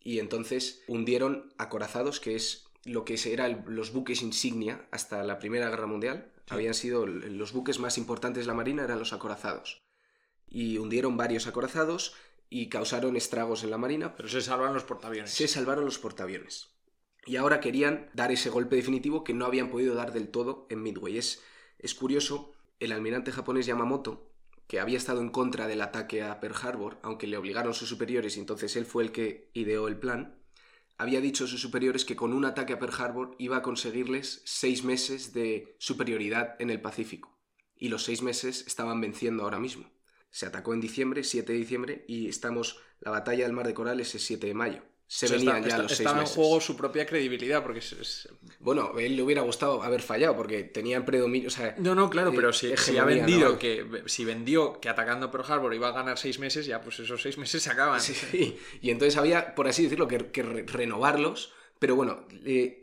y 0.00 0.18
entonces 0.18 0.82
hundieron 0.86 1.52
acorazados, 1.58 2.20
que 2.20 2.36
es 2.36 2.64
lo 2.84 3.04
que 3.04 3.18
eran 3.26 3.64
los 3.66 3.92
buques 3.92 4.22
insignia 4.22 4.88
hasta 4.92 5.22
la 5.24 5.38
Primera 5.38 5.68
Guerra 5.68 5.86
Mundial. 5.86 6.32
Habían 6.48 6.74
sido 6.74 7.06
los 7.06 7.52
buques 7.52 7.78
más 7.78 7.98
importantes 7.98 8.44
de 8.44 8.48
la 8.48 8.54
Marina, 8.54 8.84
eran 8.84 8.98
los 8.98 9.12
acorazados. 9.12 9.82
Y 10.46 10.78
hundieron 10.78 11.18
varios 11.18 11.46
acorazados 11.46 12.14
y 12.48 12.70
causaron 12.70 13.16
estragos 13.16 13.64
en 13.64 13.70
la 13.70 13.76
Marina. 13.76 14.16
Pero 14.16 14.30
se 14.30 14.40
salvaron 14.40 14.72
los 14.72 14.84
portaaviones. 14.84 15.30
Se 15.30 15.48
salvaron 15.48 15.84
los 15.84 15.98
portaaviones 15.98 16.77
y 17.28 17.36
ahora 17.36 17.60
querían 17.60 18.08
dar 18.14 18.32
ese 18.32 18.48
golpe 18.48 18.76
definitivo 18.76 19.22
que 19.22 19.34
no 19.34 19.44
habían 19.44 19.68
podido 19.68 19.94
dar 19.94 20.12
del 20.12 20.28
todo 20.28 20.66
en 20.70 20.82
Midway. 20.82 21.18
Es, 21.18 21.42
es 21.78 21.94
curioso, 21.94 22.52
el 22.80 22.90
almirante 22.90 23.32
japonés 23.32 23.66
Yamamoto, 23.66 24.32
que 24.66 24.80
había 24.80 24.96
estado 24.96 25.20
en 25.20 25.28
contra 25.28 25.66
del 25.66 25.82
ataque 25.82 26.22
a 26.22 26.40
Pearl 26.40 26.56
Harbor, 26.62 26.98
aunque 27.02 27.26
le 27.26 27.36
obligaron 27.36 27.74
sus 27.74 27.90
superiores 27.90 28.36
y 28.36 28.40
entonces 28.40 28.76
él 28.76 28.86
fue 28.86 29.04
el 29.04 29.12
que 29.12 29.50
ideó 29.52 29.88
el 29.88 29.98
plan, 29.98 30.38
había 30.96 31.20
dicho 31.20 31.44
a 31.44 31.48
sus 31.48 31.60
superiores 31.60 32.06
que 32.06 32.16
con 32.16 32.32
un 32.32 32.46
ataque 32.46 32.72
a 32.72 32.78
Pearl 32.78 32.94
Harbor 32.98 33.36
iba 33.38 33.58
a 33.58 33.62
conseguirles 33.62 34.40
seis 34.46 34.82
meses 34.82 35.34
de 35.34 35.76
superioridad 35.78 36.56
en 36.58 36.70
el 36.70 36.80
Pacífico. 36.80 37.38
Y 37.76 37.88
los 37.88 38.04
seis 38.04 38.22
meses 38.22 38.66
estaban 38.66 39.02
venciendo 39.02 39.44
ahora 39.44 39.60
mismo. 39.60 39.84
Se 40.30 40.46
atacó 40.46 40.72
en 40.72 40.80
diciembre, 40.80 41.24
7 41.24 41.52
de 41.52 41.58
diciembre, 41.58 42.04
y 42.08 42.28
estamos, 42.28 42.80
la 43.00 43.10
batalla 43.10 43.44
del 43.44 43.52
Mar 43.52 43.66
de 43.66 43.74
Coral 43.74 44.00
es 44.00 44.14
el 44.14 44.20
7 44.20 44.46
de 44.46 44.54
mayo 44.54 44.82
se 45.10 45.26
venían 45.26 45.64
ya 45.64 45.78
los 45.78 45.88
seis 45.90 46.00
estaba 46.00 46.20
en 46.20 46.26
juego 46.26 46.60
su 46.60 46.76
propia 46.76 47.06
credibilidad 47.06 47.62
porque 47.62 47.78
es, 47.78 48.28
bueno 48.60 48.92
a 48.94 49.02
él 49.02 49.16
le 49.16 49.22
hubiera 49.22 49.40
gustado 49.40 49.82
haber 49.82 50.02
fallado 50.02 50.36
porque 50.36 50.64
tenían 50.64 51.06
predominio 51.06 51.48
o 51.48 51.50
sea, 51.50 51.74
no 51.78 51.94
no 51.94 52.10
claro 52.10 52.30
pero 52.34 52.52
si, 52.52 52.74
ha 52.98 53.04
vendido 53.04 53.58
que 53.58 54.02
si 54.04 54.26
vendió 54.26 54.78
que 54.80 54.90
atacando 54.90 55.30
Pearl 55.30 55.50
Harbor 55.50 55.74
iba 55.74 55.88
a 55.88 55.92
ganar 55.92 56.18
seis 56.18 56.38
meses 56.38 56.66
ya 56.66 56.82
pues 56.82 57.00
esos 57.00 57.22
seis 57.22 57.38
meses 57.38 57.62
se 57.62 57.70
acaban. 57.70 58.00
Sí, 58.00 58.58
y 58.82 58.90
entonces 58.90 59.16
había 59.16 59.54
por 59.54 59.66
así 59.66 59.84
decirlo 59.84 60.06
que, 60.06 60.18
renovarlos 60.18 61.54
pero 61.78 61.96
bueno 61.96 62.26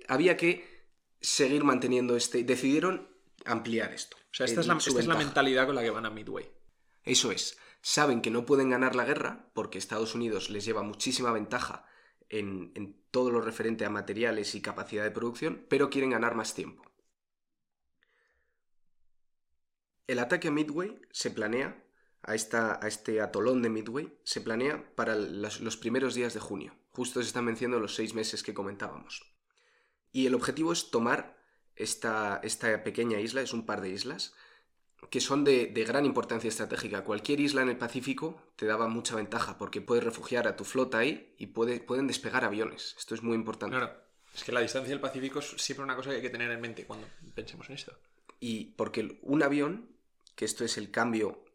había 0.08 0.36
que 0.36 0.88
seguir 1.22 1.64
manteniendo 1.64 2.18
este 2.18 2.44
decidieron 2.44 3.08
ampliar 3.46 3.94
esto 3.94 4.18
o 4.18 4.36
sea 4.36 4.48
esta, 4.48 4.62
es 4.62 4.68
la, 4.68 4.78
esta 4.78 5.00
es 5.00 5.08
la 5.08 5.16
mentalidad 5.16 5.68
con 5.68 5.76
la 5.76 5.84
que 5.84 5.92
van 5.92 6.06
a 6.06 6.10
Midway. 6.10 6.52
Eso 7.06 7.32
es. 7.32 7.58
Saben 7.82 8.22
que 8.22 8.32
no 8.32 8.46
pueden 8.46 8.70
ganar 8.70 8.94
la 8.94 9.06
guerra 9.06 9.48
porque 9.54 9.78
Estados 9.78 10.14
Unidos 10.14 10.50
les 10.50 10.66
lleva 10.66 10.82
muchísima 10.82 11.32
ventaja 11.32 11.86
en, 12.30 12.96
todo 13.12 13.32
lo 13.32 13.42
referente 13.42 13.86
a 13.86 13.90
materiales 13.90 14.56
y 14.56 14.62
capacidad 14.62 15.04
de 15.04 15.12
producción, 15.12 15.66
pero 15.70 15.90
quieren 15.90 16.10
ganar 16.10 16.36
más 16.36 16.54
tiempo. 16.54 16.84
El 20.08 20.20
ataque 20.20 20.50
a 20.50 20.52
Midway 20.52 21.02
se 21.12 21.32
planea, 21.32 21.82
a, 22.22 22.36
esta, 22.36 22.84
a 22.84 22.88
este 22.88 23.22
atolón 23.22 23.62
de 23.62 23.70
Midway, 23.70 24.20
se 24.24 24.42
planea 24.42 24.94
para 24.96 25.16
los, 25.16 25.78
primeros 25.78 26.14
días 26.14 26.34
de 26.34 26.40
junio. 26.40 26.76
Justo 26.92 27.22
se 27.22 27.28
están 27.28 27.46
venciendo 27.46 27.80
los 27.80 27.96
seis 27.96 28.14
meses 28.14 28.44
que 28.44 28.54
comentábamos. 28.54 29.36
Y 30.12 30.26
el 30.28 30.36
objetivo 30.36 30.74
es 30.74 30.92
tomar 30.92 31.38
esta, 31.76 32.40
esta 32.44 32.84
pequeña 32.84 33.20
isla, 33.20 33.42
es 33.42 33.54
un 33.54 33.66
par 33.66 33.82
de 33.82 33.90
islas, 33.90 34.34
que 35.10 35.22
son 35.22 35.44
de, 35.44 35.68
gran 35.88 36.06
importancia 36.06 36.48
estratégica. 36.48 37.04
Cualquier 37.04 37.40
isla 37.40 37.62
en 37.62 37.70
el 37.70 37.78
Pacífico 37.78 38.42
te 38.56 38.66
daba 38.66 38.88
mucha 38.88 39.16
ventaja 39.16 39.58
porque 39.58 39.82
puedes 39.82 40.04
refugiar 40.04 40.48
a 40.48 40.56
tu 40.56 40.64
flota 40.64 41.00
ahí 41.00 41.34
y 41.38 41.48
pueden 41.48 42.08
despegar 42.08 42.44
aviones. 42.44 42.96
Esto 42.98 43.16
es 43.16 43.24
muy 43.24 43.36
importante. 43.36 43.78
Claro, 43.78 43.94
es 44.34 44.44
que 44.44 44.52
la 44.52 44.62
distancia 44.62 44.90
del 44.90 45.00
Pacífico 45.00 45.40
es 45.40 45.48
siempre 45.58 45.84
una 45.84 45.96
cosa 45.96 46.10
que 46.10 46.18
hay 46.18 46.22
que 46.22 46.30
tener 46.30 46.52
en 46.52 46.62
mente 46.62 46.86
cuando 46.86 47.08
pensemos 47.34 47.70
en 47.70 47.76
esto. 47.76 47.94
Y 48.40 48.66
porque 48.76 49.20
un 49.22 49.44
avión, 49.44 49.90
que 50.36 50.46
esto 50.46 50.66
es 50.66 50.78
el 50.78 50.92
cambio, 50.92 51.46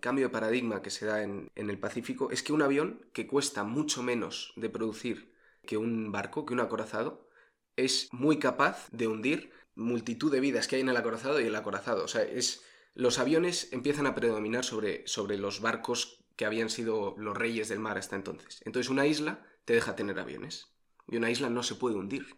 cambio 0.00 0.26
de 0.26 0.30
paradigma 0.30 0.82
que 0.82 0.90
se 0.90 1.06
da 1.06 1.22
en, 1.22 1.50
en 1.54 1.70
el 1.70 1.78
Pacífico, 1.78 2.30
es 2.30 2.42
que 2.42 2.52
un 2.52 2.62
avión 2.62 3.04
que 3.12 3.26
cuesta 3.26 3.64
mucho 3.64 4.02
menos 4.02 4.52
de 4.56 4.70
producir 4.70 5.34
que 5.66 5.76
un 5.76 6.12
barco, 6.12 6.46
que 6.46 6.54
un 6.54 6.60
acorazado, 6.60 7.28
es 7.76 8.08
muy 8.12 8.38
capaz 8.38 8.88
de 8.90 9.06
hundir 9.06 9.52
multitud 9.76 10.32
de 10.32 10.40
vidas 10.40 10.66
que 10.66 10.76
hay 10.76 10.82
en 10.82 10.88
el 10.88 10.96
acorazado 10.96 11.40
y 11.40 11.44
el 11.44 11.54
acorazado. 11.54 12.04
O 12.04 12.08
sea, 12.08 12.22
es, 12.22 12.64
los 12.94 13.18
aviones 13.18 13.72
empiezan 13.72 14.06
a 14.06 14.14
predominar 14.14 14.64
sobre, 14.64 15.06
sobre 15.06 15.38
los 15.38 15.60
barcos 15.60 16.24
que 16.34 16.46
habían 16.46 16.70
sido 16.70 17.14
los 17.18 17.36
reyes 17.36 17.68
del 17.68 17.78
mar 17.78 17.98
hasta 17.98 18.16
entonces. 18.16 18.60
Entonces 18.64 18.90
una 18.90 19.06
isla 19.06 19.46
te 19.64 19.74
deja 19.74 19.94
tener 19.94 20.18
aviones. 20.18 20.68
Y 21.06 21.16
una 21.16 21.30
isla 21.30 21.50
no 21.50 21.62
se 21.62 21.76
puede 21.76 21.96
hundir. 21.96 22.36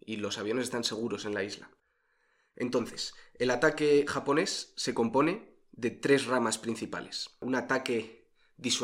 Y 0.00 0.16
los 0.16 0.36
aviones 0.38 0.64
están 0.64 0.84
seguros 0.84 1.24
en 1.24 1.34
la 1.34 1.42
isla. 1.42 1.70
Entonces, 2.56 3.14
el 3.34 3.50
ataque 3.50 4.04
japonés 4.06 4.74
se 4.76 4.94
compone 4.94 5.54
de 5.72 5.90
tres 5.90 6.26
ramas 6.26 6.58
principales. 6.58 7.30
Un 7.40 7.54
ataque 7.54 8.28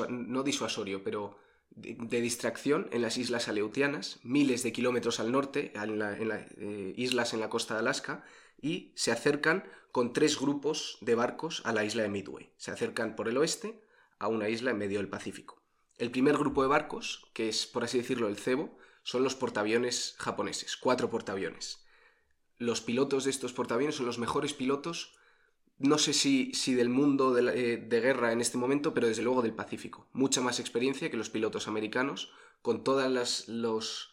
no 0.08 0.42
disuasorio, 0.42 1.04
pero 1.04 1.38
de, 1.70 2.20
distracción 2.20 2.88
en 2.92 3.02
las 3.02 3.16
islas 3.16 3.48
Aleutianas, 3.48 4.20
miles 4.22 4.62
de 4.62 4.72
kilómetros 4.72 5.20
al 5.20 5.32
norte, 5.32 5.72
en 5.74 5.98
las 5.98 6.18
eh, 6.20 6.94
islas 6.96 7.32
en 7.32 7.40
la 7.40 7.48
costa 7.48 7.74
de 7.74 7.80
Alaska, 7.80 8.24
y 8.60 8.92
se 8.94 9.12
acercan 9.12 9.64
con 9.92 10.12
tres 10.12 10.38
grupos 10.38 10.98
de 11.00 11.14
barcos 11.14 11.62
a 11.64 11.72
la 11.72 11.84
isla 11.84 12.02
de 12.02 12.08
Midway. 12.08 12.52
Se 12.56 12.70
acercan 12.70 13.16
por 13.16 13.28
el 13.28 13.36
oeste 13.38 13.80
a 14.18 14.28
una 14.28 14.48
isla 14.48 14.70
en 14.70 14.78
medio 14.78 14.98
del 14.98 15.08
Pacífico. 15.08 15.62
El 15.98 16.10
primer 16.10 16.36
grupo 16.36 16.62
de 16.62 16.68
barcos, 16.68 17.26
que 17.32 17.48
es 17.48 17.66
por 17.66 17.84
así 17.84 17.98
decirlo 17.98 18.28
el 18.28 18.36
cebo, 18.36 18.78
son 19.02 19.24
los 19.24 19.34
portaaviones 19.34 20.14
japoneses, 20.18 20.76
cuatro 20.76 21.10
portaaviones. 21.10 21.84
Los 22.58 22.80
pilotos 22.80 23.24
de 23.24 23.30
estos 23.30 23.52
portaaviones 23.52 23.96
son 23.96 24.06
los 24.06 24.18
mejores 24.18 24.52
pilotos 24.52 25.16
no 25.80 25.96
sé 25.96 26.12
si, 26.12 26.52
si 26.52 26.74
del 26.74 26.90
mundo 26.90 27.36
eh, 27.36 27.78
de, 27.78 28.00
guerra 28.00 28.32
en 28.32 28.40
este 28.40 28.58
momento, 28.58 28.92
pero 28.94 29.08
desde 29.08 29.22
luego 29.22 29.42
del 29.42 29.54
Pacífico. 29.54 30.06
Mucha 30.12 30.40
más 30.40 30.60
experiencia 30.60 31.10
que 31.10 31.16
los 31.16 31.30
pilotos 31.30 31.68
americanos, 31.68 32.32
con 32.62 32.84
todas 32.84 33.10
las, 33.10 33.48
los, 33.48 34.10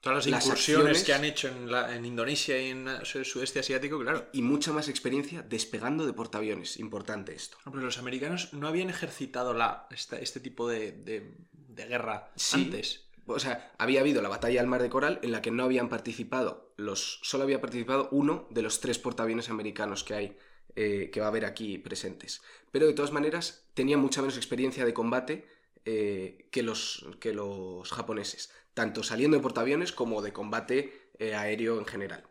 Todas 0.00 0.26
las 0.26 0.44
incursiones 0.44 1.04
que 1.04 1.12
han 1.12 1.24
hecho 1.24 1.48
en, 1.48 2.04
Indonesia 2.04 2.58
y 2.58 2.70
en 2.70 2.88
el 2.88 3.04
sudeste 3.04 3.60
asiático, 3.60 4.00
claro. 4.00 4.28
Y 4.32 4.42
mucha 4.42 4.72
más 4.72 4.88
experiencia 4.88 5.42
despegando 5.42 6.06
de 6.06 6.12
portaaviones. 6.12 6.78
Importante 6.78 7.34
esto. 7.34 7.58
pero 7.64 7.82
los 7.82 7.98
americanos 7.98 8.52
no 8.52 8.66
habían 8.66 8.88
ejercitado 8.88 9.52
la, 9.52 9.86
este, 9.90 10.40
tipo 10.40 10.68
de, 10.68 11.36
guerra 11.68 12.32
antes. 12.52 13.04
O 13.26 13.38
sea, 13.38 13.72
había 13.78 14.00
habido 14.00 14.22
la 14.22 14.28
batalla 14.28 14.60
al 14.60 14.66
Mar 14.66 14.82
de 14.82 14.90
Coral 14.90 15.20
en 15.22 15.30
la 15.30 15.42
que 15.42 15.50
no 15.50 15.62
habían 15.62 15.88
participado 15.88 16.72
los. 16.76 17.20
Solo 17.22 17.44
había 17.44 17.60
participado 17.60 18.08
uno 18.10 18.48
de 18.50 18.62
los 18.62 18.80
tres 18.80 18.98
portaaviones 18.98 19.50
americanos 19.50 20.02
que 20.02 20.14
hay 20.14 20.38
eh, 20.76 21.10
que 21.12 21.20
va 21.20 21.26
a 21.26 21.30
haber 21.30 21.44
aquí 21.44 21.78
presentes. 21.78 22.42
Pero 22.70 22.86
de 22.86 22.92
todas 22.92 23.12
maneras 23.12 23.66
tenía 23.74 23.96
mucha 23.96 24.20
menos 24.20 24.36
experiencia 24.36 24.84
de 24.84 24.94
combate 24.94 25.46
eh, 25.84 26.48
que, 26.50 26.62
los, 26.62 27.06
que 27.20 27.32
los 27.32 27.90
japoneses, 27.90 28.52
tanto 28.74 29.02
saliendo 29.02 29.36
de 29.36 29.42
portaaviones 29.42 29.92
como 29.92 30.22
de 30.22 30.32
combate 30.32 31.10
eh, 31.18 31.34
aéreo 31.34 31.78
en 31.78 31.86
general. 31.86 32.24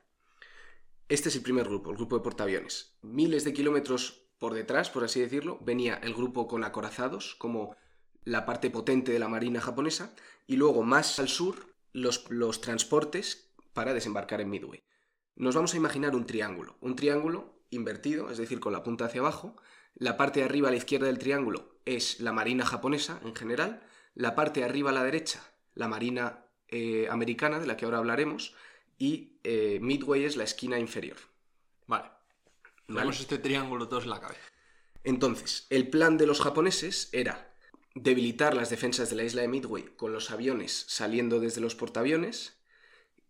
Este 1.10 1.30
es 1.30 1.36
el 1.36 1.42
primer 1.42 1.66
grupo, 1.66 1.90
el 1.90 1.98
grupo 1.98 2.18
de 2.18 2.24
portaaviones. 2.24 2.98
Miles 3.02 3.44
de 3.44 3.54
kilómetros 3.54 4.30
por 4.38 4.54
detrás, 4.54 4.90
por 4.90 5.04
así 5.04 5.20
decirlo, 5.20 5.58
venía 5.62 5.96
el 5.96 6.14
grupo 6.14 6.48
con 6.48 6.64
acorazados, 6.64 7.36
como 7.36 7.76
la 8.24 8.46
parte 8.46 8.70
potente 8.70 9.12
de 9.12 9.20
la 9.20 9.28
marina 9.28 9.60
japonesa, 9.60 10.14
y 10.48 10.56
luego 10.56 10.84
más 10.84 11.20
al 11.20 11.28
sur 11.28 11.74
los, 11.92 12.30
los 12.30 12.62
transportes 12.62 13.52
para 13.74 13.94
desembarcar 13.94 14.42
en 14.42 14.50
Midway. 14.50 14.84
Nos 15.36 15.56
vamos 15.56 15.74
a 15.74 15.78
imaginar 15.78 16.16
un 16.16 16.26
triángulo, 16.26 16.78
un 16.82 16.96
triángulo 16.96 17.59
invertido, 17.70 18.30
es 18.30 18.38
decir, 18.38 18.60
con 18.60 18.74
la 18.74 18.84
punta 18.84 19.06
hacia 19.06 19.22
abajo. 19.22 19.56
La 19.96 20.18
parte 20.18 20.40
de 20.40 20.46
arriba 20.46 20.70
a 20.70 20.72
la 20.72 20.78
izquierda 20.78 21.08
del 21.08 21.20
triángulo 21.20 21.80
es 21.86 22.20
la 22.20 22.32
marina 22.32 22.66
japonesa 22.66 23.20
en 23.24 23.36
general, 23.36 23.82
la 24.16 24.36
parte 24.36 24.62
de 24.62 24.66
arriba 24.66 24.92
a 24.92 24.94
la 24.94 25.04
derecha, 25.04 25.42
la 25.74 25.88
marina 25.88 26.46
eh, 26.68 27.08
americana, 27.10 27.60
de 27.60 27.68
la 27.68 27.78
que 27.78 27.86
ahora 27.86 27.98
hablaremos, 27.98 28.54
y 28.98 29.40
eh, 29.44 29.80
Midway 29.82 30.26
es 30.26 30.36
la 30.36 30.44
esquina 30.44 30.78
inferior. 30.78 31.18
Vale. 31.88 32.12
Vemos 32.88 33.20
este 33.20 33.38
triángulo 33.38 33.88
todos 33.88 34.04
en 34.04 34.10
la 34.10 34.20
cabeza. 34.20 34.42
Entonces, 35.04 35.68
el 35.70 35.90
plan 35.90 36.18
de 36.18 36.28
los 36.28 36.42
japoneses 36.42 37.10
era 37.12 37.56
debilitar 37.96 38.54
las 38.54 38.70
defensas 38.70 39.10
de 39.10 39.16
la 39.16 39.24
isla 39.24 39.42
de 39.42 39.48
Midway 39.48 39.84
con 39.96 40.12
los 40.12 40.32
aviones 40.32 40.86
saliendo 40.88 41.40
desde 41.40 41.62
los 41.62 41.76
portaaviones, 41.76 42.58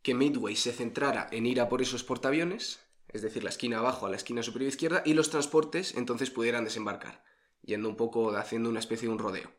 que 0.02 0.14
Midway 0.14 0.56
se 0.56 0.72
centrara 0.72 1.28
en 1.32 1.46
ir 1.46 1.62
a 1.62 1.70
por 1.70 1.82
esos 1.82 2.04
portaaviones, 2.04 2.80
es 3.10 3.22
decir, 3.22 3.44
la 3.44 3.50
esquina 3.50 3.80
abajo 3.80 4.06
a 4.06 4.10
la 4.10 4.16
esquina 4.16 4.44
superior 4.44 4.70
izquierda, 4.70 5.02
y 5.06 5.14
los 5.14 5.30
transportes 5.30 5.96
entonces 5.96 6.30
pudieran 6.30 6.64
desembarcar, 6.64 7.24
yendo 7.62 7.90
un 7.90 7.96
poco, 7.96 8.36
haciendo 8.36 8.70
una 8.70 8.80
especie 8.80 9.08
de 9.08 9.14
un 9.14 9.20
rodeo. 9.20 9.52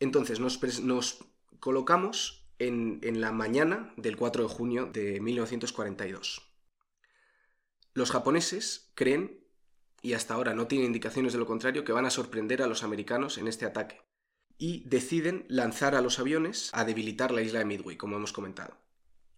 Entonces 0.00 0.40
nos, 0.40 1.24
colocamos 1.60 2.46
en, 2.58 3.00
en 3.02 3.20
la 3.20 3.32
mañana 3.32 3.94
del 3.96 4.16
4 4.16 4.42
de 4.42 4.48
junio 4.48 4.86
de 4.86 5.20
1942. 5.20 6.42
Los 7.94 8.10
japoneses 8.10 8.90
creen, 8.94 9.40
y 10.02 10.12
hasta 10.12 10.34
ahora 10.34 10.52
no 10.52 10.66
tienen 10.66 10.88
indicaciones 10.88 11.32
de 11.32 11.38
lo 11.38 11.46
contrario, 11.46 11.84
que 11.84 11.92
van 11.92 12.04
a 12.04 12.10
sorprender 12.10 12.60
a 12.60 12.66
los 12.66 12.82
americanos 12.82 13.38
en 13.38 13.48
este 13.48 13.64
ataque. 13.64 14.02
Y 14.58 14.86
deciden 14.88 15.46
lanzar 15.48 15.94
a 15.94 16.02
los 16.02 16.18
aviones 16.18 16.70
a 16.74 16.84
debilitar 16.84 17.30
la 17.30 17.42
isla 17.42 17.60
de 17.60 17.64
Midway, 17.64 17.96
como 17.96 18.16
hemos 18.16 18.32
comentado. 18.32 18.76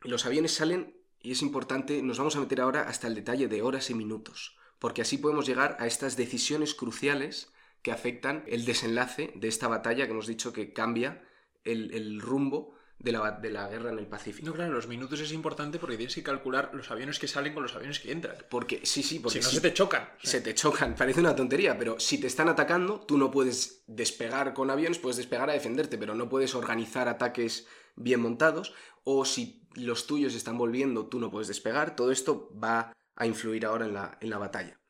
Los 0.01 0.27
aviones 0.27 0.53
salen, 0.53 0.96
y 1.27 1.33
es 1.33 1.43
importante, 1.43 2.03
nos 2.03 2.19
vamos 2.19 2.37
a 2.37 2.41
meter 2.41 2.61
ahora 2.61 2.83
hasta 2.83 3.09
el 3.09 3.17
detalle 3.17 3.49
de 3.49 3.61
horas 3.61 3.91
y 3.91 3.95
minutos, 3.95 4.57
porque 4.79 5.03
así 5.03 5.19
podemos 5.19 5.45
llegar 5.45 5.77
a 5.81 5.89
estas 5.89 6.17
decisiones 6.17 6.73
cruciales 6.73 7.51
que 7.83 7.91
afectan 7.91 8.45
el 8.47 8.65
desenlace 8.65 9.33
de 9.35 9.49
esta 9.49 9.67
batalla 9.67 10.07
que 10.07 10.13
hemos 10.13 10.29
dicho 10.29 10.53
que 10.53 10.73
cambia 10.73 11.25
el, 11.65 11.93
el 11.95 12.21
rumbo 12.21 12.77
de 13.01 13.11
la, 13.11 13.33
de 13.33 13.51
la, 13.51 13.67
guerra 13.67 13.91
en 13.91 13.99
el 13.99 14.07
Pacífico. 14.07 14.47
No, 14.47 14.55
claro, 14.55 14.73
los 14.73 14.87
minutos 14.87 15.19
es 15.19 15.33
importante 15.33 15.81
porque 15.81 15.97
tienes 15.97 16.15
que 16.15 16.23
calcular 16.23 16.71
los 16.75 16.93
aviones 16.93 17.19
que 17.19 17.27
salen 17.27 17.55
con 17.55 17.65
los 17.65 17.75
aviones 17.75 17.99
que 17.99 18.13
entran. 18.13 18.37
Porque, 18.49 18.83
sí, 18.85 19.03
sí, 19.03 19.19
porque 19.19 19.43
si 19.43 19.45
no 19.45 19.51
se 19.51 19.61
te 19.61 19.75
chocan. 19.75 20.09
Se 20.23 20.41
te 20.41 20.55
chocan, 20.55 20.95
parece 20.99 21.19
una 21.19 21.35
tontería, 21.35 21.77
pero 21.77 21.99
si 21.99 22.19
te 22.19 22.29
están 22.29 22.49
atacando, 22.49 23.01
tú 23.01 23.19
no 23.19 23.33
puedes 23.33 23.83
despegar 23.89 24.55
con 24.55 24.71
aviones, 24.71 25.01
puedes 25.01 25.17
despegar 25.17 25.51
a 25.51 25.55
defenderte, 25.55 25.99
pero 25.99 26.15
no 26.15 26.29
puedes 26.29 26.55
organizar 26.55 27.09
ataques 27.09 27.67
bien 27.97 28.21
montados, 28.21 28.75
o 29.03 29.25
si 29.25 29.66
los 29.77 30.07
tuyos 30.07 30.35
están 30.35 30.59
volviendo, 30.59 31.07
tú 31.07 31.21
no 31.21 31.31
puedes 31.31 31.49
despegar, 31.49 31.97
todo 31.97 32.11
esto 32.11 32.51
va 32.63 32.93
a 33.15 33.27
influir 33.27 33.67
ahora 33.67 33.87
en 33.87 33.95
la, 33.95 34.19
en 34.21 34.31
la 34.31 34.39
batalla. 34.39 34.81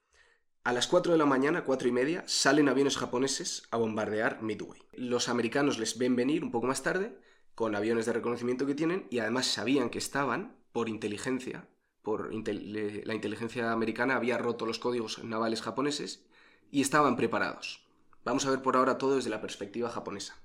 A 0.64 0.72
las 0.72 0.88
4 0.88 1.12
de 1.12 1.18
la 1.18 1.26
mañana, 1.26 1.64
4 1.64 1.88
y 1.88 1.92
media, 1.92 2.24
salen 2.26 2.68
aviones 2.68 2.96
japoneses 2.96 3.68
a 3.70 3.76
bombardear 3.76 4.42
Midway. 4.42 4.80
Los 4.94 5.28
americanos 5.28 5.78
les 5.78 5.96
ven 5.96 6.16
venir 6.16 6.42
un 6.42 6.50
poco 6.50 6.66
más 6.66 6.82
tarde, 6.82 7.16
con 7.54 7.76
aviones 7.76 8.06
de 8.06 8.12
reconocimiento 8.12 8.66
que 8.66 8.74
tienen, 8.74 9.06
y 9.10 9.20
además 9.20 9.46
sabían 9.46 9.90
que 9.90 9.98
estaban, 9.98 10.56
por 10.72 10.88
inteligencia, 10.88 11.68
por 12.02 12.32
la 12.32 13.14
inteligencia 13.14 13.70
americana 13.70 14.16
había 14.16 14.38
roto 14.38 14.66
los 14.66 14.78
códigos 14.78 15.22
navales 15.22 15.62
japoneses, 15.62 16.26
y 16.70 16.80
estaban 16.80 17.16
preparados. 17.16 17.86
Vamos 18.24 18.44
a 18.44 18.50
ver 18.50 18.60
por 18.60 18.76
ahora 18.76 18.98
todo 18.98 19.16
desde 19.16 19.30
la 19.30 19.40
perspectiva 19.40 19.88
japonesa. 19.88 20.36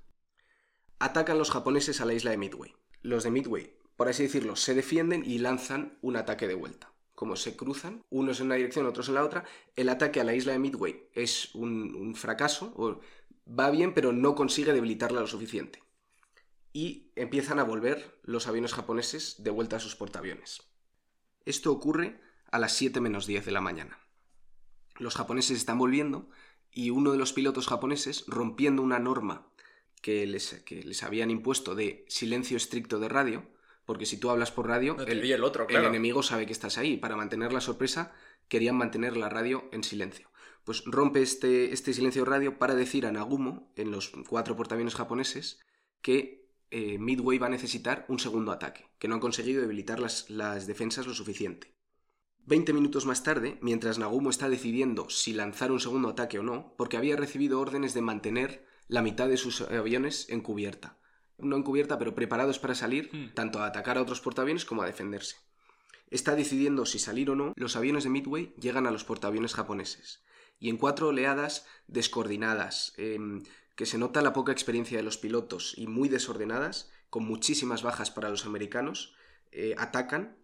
Atacan 1.00 1.36
los 1.36 1.50
japoneses 1.50 2.00
a 2.00 2.04
la 2.04 2.14
isla 2.14 2.30
de 2.30 2.38
Midway. 2.38 2.76
Los 3.02 3.24
de 3.24 3.32
Midway, 3.32 3.76
por 3.96 4.08
así 4.08 4.24
decirlo, 4.24 4.56
se 4.56 4.74
defienden 4.74 5.24
y 5.24 5.38
lanzan 5.38 5.98
un 6.02 6.16
ataque 6.16 6.48
de 6.48 6.54
vuelta. 6.54 6.92
Como 7.14 7.36
se 7.36 7.56
cruzan, 7.56 8.02
unos 8.10 8.40
en 8.40 8.46
una 8.46 8.56
dirección, 8.56 8.86
otros 8.86 9.08
en 9.08 9.14
la 9.14 9.24
otra, 9.24 9.44
el 9.76 9.88
ataque 9.88 10.20
a 10.20 10.24
la 10.24 10.34
isla 10.34 10.52
de 10.52 10.58
Midway 10.58 11.08
es 11.12 11.54
un, 11.54 12.14
fracaso, 12.16 12.72
o 12.76 13.00
va 13.48 13.70
bien, 13.70 13.94
pero 13.94 14.12
no 14.12 14.34
consigue 14.34 14.72
debilitarla 14.72 15.20
lo 15.20 15.26
suficiente. 15.26 15.82
Y 16.72 17.12
empiezan 17.16 17.58
a 17.58 17.64
volver 17.64 18.18
los 18.22 18.46
aviones 18.46 18.72
japoneses 18.72 19.36
de 19.42 19.50
vuelta 19.50 19.76
a 19.76 19.80
sus 19.80 19.94
portaaviones. 19.94 20.62
Esto 21.44 21.70
ocurre 21.70 22.20
a 22.50 22.58
las 22.58 22.72
7 22.72 23.00
menos 23.00 23.26
10 23.26 23.44
de 23.44 23.52
la 23.52 23.60
mañana. 23.60 23.98
Los 24.96 25.14
japoneses 25.14 25.58
están 25.58 25.78
volviendo 25.78 26.28
y 26.70 26.90
uno 26.90 27.12
de 27.12 27.18
los 27.18 27.32
pilotos 27.32 27.68
japoneses, 27.68 28.24
rompiendo 28.26 28.82
una 28.82 28.98
norma 28.98 29.48
que 30.00 30.26
les, 30.26 30.62
que 30.64 30.82
les 30.82 31.02
habían 31.02 31.30
impuesto 31.30 31.74
de 31.74 32.04
silencio 32.08 32.56
estricto 32.56 32.98
de 32.98 33.08
radio, 33.08 33.46
porque 33.84 34.06
si 34.06 34.18
tú 34.18 34.30
hablas 34.30 34.52
por 34.52 34.68
radio, 34.68 34.94
No 34.94 35.02
el, 35.02 35.44
otro, 35.44 35.66
claro. 35.66 35.84
el 35.84 35.90
enemigo 35.90 36.22
sabe 36.22 36.46
que 36.46 36.52
estás 36.52 36.78
ahí. 36.78 36.96
Para 36.96 37.16
mantener 37.16 37.52
la 37.52 37.60
sorpresa, 37.60 38.12
querían 38.48 38.76
mantener 38.76 39.16
la 39.16 39.28
radio 39.28 39.68
en 39.72 39.84
silencio. 39.84 40.30
Pues 40.64 40.84
rompe 40.86 41.22
este, 41.22 41.72
este 41.72 41.92
silencio 41.92 42.24
radio 42.24 42.58
para 42.58 42.74
decir 42.74 43.06
a 43.06 43.12
Nagumo, 43.12 43.72
en 43.76 43.90
los 43.90 44.10
cuatro 44.28 44.56
portaaviones 44.56 44.94
japoneses, 44.94 45.60
que 46.00 46.48
eh, 46.70 46.98
Midway 46.98 47.38
va 47.38 47.48
a 47.48 47.50
necesitar 47.50 48.06
un 48.08 48.18
segundo 48.18 48.52
ataque, 48.52 48.86
que 48.98 49.08
no 49.08 49.14
han 49.14 49.20
conseguido 49.20 49.60
debilitar 49.60 49.98
las, 49.98 50.30
las 50.30 50.66
defensas 50.66 51.06
lo 51.06 51.14
suficiente. 51.14 51.74
Veinte 52.44 52.72
minutos 52.72 53.06
más 53.06 53.22
tarde, 53.22 53.58
mientras 53.60 53.98
Nagumo 53.98 54.30
está 54.30 54.48
decidiendo 54.48 55.08
si 55.10 55.32
lanzar 55.32 55.70
un 55.70 55.80
segundo 55.80 56.08
ataque 56.08 56.38
o 56.38 56.42
no, 56.42 56.74
porque 56.76 56.96
había 56.96 57.16
recibido 57.16 57.60
órdenes 57.60 57.94
de 57.94 58.02
mantener 58.02 58.66
la 58.88 59.02
mitad 59.02 59.28
de 59.28 59.36
sus 59.36 59.60
aviones 59.60 60.28
en 60.28 60.40
cubierta. 60.40 60.98
No 61.42 61.56
en 61.56 61.62
cubierta, 61.62 61.98
pero 61.98 62.14
preparados 62.14 62.58
para 62.58 62.74
salir, 62.74 63.10
Hmm. 63.12 63.34
tanto 63.34 63.58
a 63.58 63.66
atacar 63.66 63.98
a 63.98 64.02
otros 64.02 64.20
portaaviones 64.20 64.64
como 64.64 64.82
a 64.82 64.86
defenderse. 64.86 65.36
Está 66.10 66.34
decidiendo 66.36 66.86
si 66.86 66.98
salir 66.98 67.30
o 67.30 67.36
no, 67.36 67.52
los 67.56 67.74
aviones 67.76 68.04
de 68.04 68.10
Midway 68.10 68.54
llegan 68.60 68.86
a 68.86 68.90
los 68.90 69.04
portaaviones 69.04 69.54
japoneses. 69.54 70.22
Y 70.58 70.68
en 70.68 70.76
cuatro 70.76 71.08
oleadas 71.08 71.66
descoordinadas, 71.88 72.92
em, 72.96 73.42
que 73.74 73.86
se 73.86 73.98
nota 73.98 74.22
la 74.22 74.32
poca 74.32 74.52
experiencia 74.52 74.98
de 74.98 75.02
los 75.02 75.18
pilotos 75.18 75.74
y 75.76 75.86
muy 75.86 76.08
desordenadas, 76.08 76.90
con 77.10 77.24
muchísimas 77.24 77.82
bajas 77.82 78.10
para 78.10 78.30
los 78.30 78.46
americanos, 78.46 79.14
eh, 79.50 79.74
atacan 79.78 80.36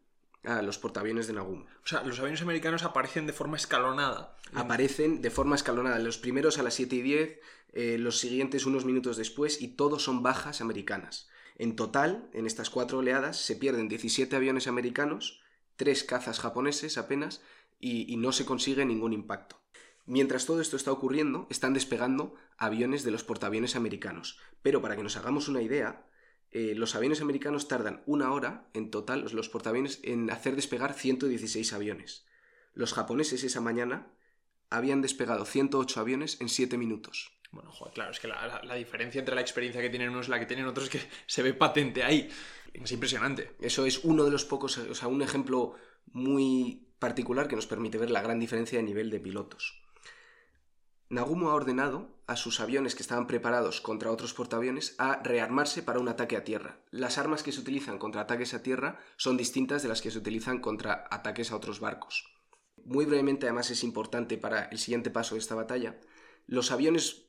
a 0.45 0.63
los 0.63 0.79
portaaviones 0.79 1.27
de 1.27 1.33
Nagumo. 1.33 1.67
O 1.85 1.87
sea, 1.87 2.03
los 2.03 2.19
aviones 2.19 2.43
americanos 2.43 2.85
aparecen 2.85 3.27
de 3.27 3.33
forma 3.33 3.57
escalonada. 3.57 4.37
Aparecen 4.55 5.21
de 5.21 5.31
forma 5.31 5.57
escalonada, 5.57 5.99
los 5.99 6.19
primeros 6.19 6.59
a 6.59 6.63
las 6.63 6.75
7 6.75 6.97
y 6.97 7.03
10, 7.03 7.41
eh, 7.73 7.99
los 7.99 8.19
siguientes 8.19 8.67
unos 8.67 8.85
minutos 8.85 9.17
después, 9.17 9.61
y 9.61 9.69
todos 9.69 10.03
son 10.03 10.23
bajas 10.23 10.61
americanas. 10.61 11.29
En 11.57 11.77
total, 11.77 12.31
en 12.33 12.47
estas 12.47 12.71
cuatro 12.71 12.99
oleadas, 12.99 13.37
se 13.37 13.57
pierden 13.57 13.89
17 13.89 14.35
aviones 14.37 14.69
americanos, 14.69 15.43
3 15.77 16.05
cazas 16.05 16.39
japoneses 16.39 16.99
apenas, 16.99 17.43
y, 17.81 18.13
y 18.13 18.17
no 18.17 18.33
se 18.33 18.47
consigue 18.47 18.85
ningún 18.85 19.13
impacto. 19.13 19.61
Mientras 20.07 20.47
todo 20.47 20.61
esto 20.61 20.77
está 20.77 20.91
ocurriendo, 20.93 21.47
están 21.51 21.75
despegando 21.75 22.35
aviones 22.57 23.05
de 23.05 23.11
los 23.11 23.25
portaaviones 23.25 23.77
americanos. 23.77 24.39
Pero 24.63 24.81
para 24.81 24.97
que 24.97 25.03
nos 25.03 25.17
hagamos 25.17 25.49
una 25.49 25.61
idea, 25.61 26.07
eh, 26.51 26.75
los 26.75 26.95
aviones 26.95 27.21
americanos 27.21 27.69
tardan 27.69 28.03
una 28.07 28.33
hora 28.33 28.69
en 28.75 28.91
total, 28.91 29.23
los, 29.23 29.33
los 29.35 29.49
portaaviones, 29.49 30.01
en 30.03 30.31
hacer 30.31 30.57
despegar 30.57 30.95
116 30.95 31.73
aviones. 31.73 32.27
Los 32.75 32.93
japoneses 32.95 33.45
esa 33.45 33.61
mañana 33.61 34.13
habían 34.71 35.03
despegado 35.03 35.45
108 35.45 36.01
aviones 36.01 36.41
en 36.41 36.49
7 36.49 36.77
minutos. 36.79 37.33
Bueno, 37.51 37.73
joder, 37.73 37.95
claro, 37.95 38.11
es 38.11 38.21
que 38.21 38.29
la, 38.29 38.47
la- 38.47 38.63
la 38.63 38.75
diferencia 38.75 39.19
entre 39.19 39.35
la 39.35 39.41
experiencia 39.41 39.81
que 39.81 39.89
tienen 39.91 40.11
unos 40.11 40.29
y 40.29 40.31
la 40.31 40.39
que 40.39 40.47
tienen 40.47 40.67
otros 40.67 40.85
es 40.87 40.91
que 40.91 41.09
se 41.27 41.43
ve 41.43 41.55
patente 41.55 42.03
ahí. 42.05 42.29
Es 42.75 42.93
impresionante. 42.93 43.57
Eso 43.61 43.87
es 43.87 44.05
uno 44.05 44.25
de 44.25 44.31
los 44.31 44.45
pocos, 44.45 44.77
o 44.79 44.95
sea, 44.95 45.09
un 45.09 45.23
ejemplo 45.23 45.75
muy 46.13 46.87
particular 46.99 47.49
que 47.49 47.57
nos 47.57 47.67
permite 47.67 47.99
ver 47.99 48.11
la 48.11 48.23
gran 48.23 48.39
diferencia 48.39 48.79
de 48.79 48.85
nivel 48.85 49.11
de 49.11 49.21
pilotos. 49.21 49.83
Nagumo 51.11 51.51
ha 51.51 51.55
ordenado 51.55 52.11
a 52.27 52.37
sus 52.37 52.61
aviones 52.61 52.95
que 52.95 53.01
estaban 53.01 53.27
preparados 53.27 53.81
contra 53.81 54.11
otros 54.11 54.35
portaaviones 54.35 54.95
a 54.99 55.23
rearmarse 55.23 55.83
para 55.83 56.01
un 56.01 56.09
ataque 56.09 56.37
a 56.37 56.45
tierra. 56.45 56.81
Las 56.91 57.17
armas 57.17 57.43
que 57.43 57.51
se 57.51 57.61
utilizan 57.61 57.99
contra 57.99 58.21
ataques 58.21 58.53
a 58.53 58.63
tierra 58.63 59.01
son 59.17 59.39
distintas 59.39 59.83
de 59.83 59.89
las 59.89 60.03
que 60.03 60.11
se 60.11 60.19
utilizan 60.19 60.61
contra 60.61 61.07
ataques 61.11 61.51
a 61.51 61.57
otros 61.57 61.81
barcos. 61.81 62.29
Muy 62.85 63.07
brevemente, 63.07 63.47
además, 63.47 63.71
es 63.71 63.85
importante 63.85 64.37
para 64.37 64.65
el 64.67 64.79
siguiente 64.79 65.11
paso 65.11 65.35
de 65.35 65.39
esta 65.39 65.55
batalla. 65.55 65.99
Los 66.47 66.71
aviones 66.73 67.25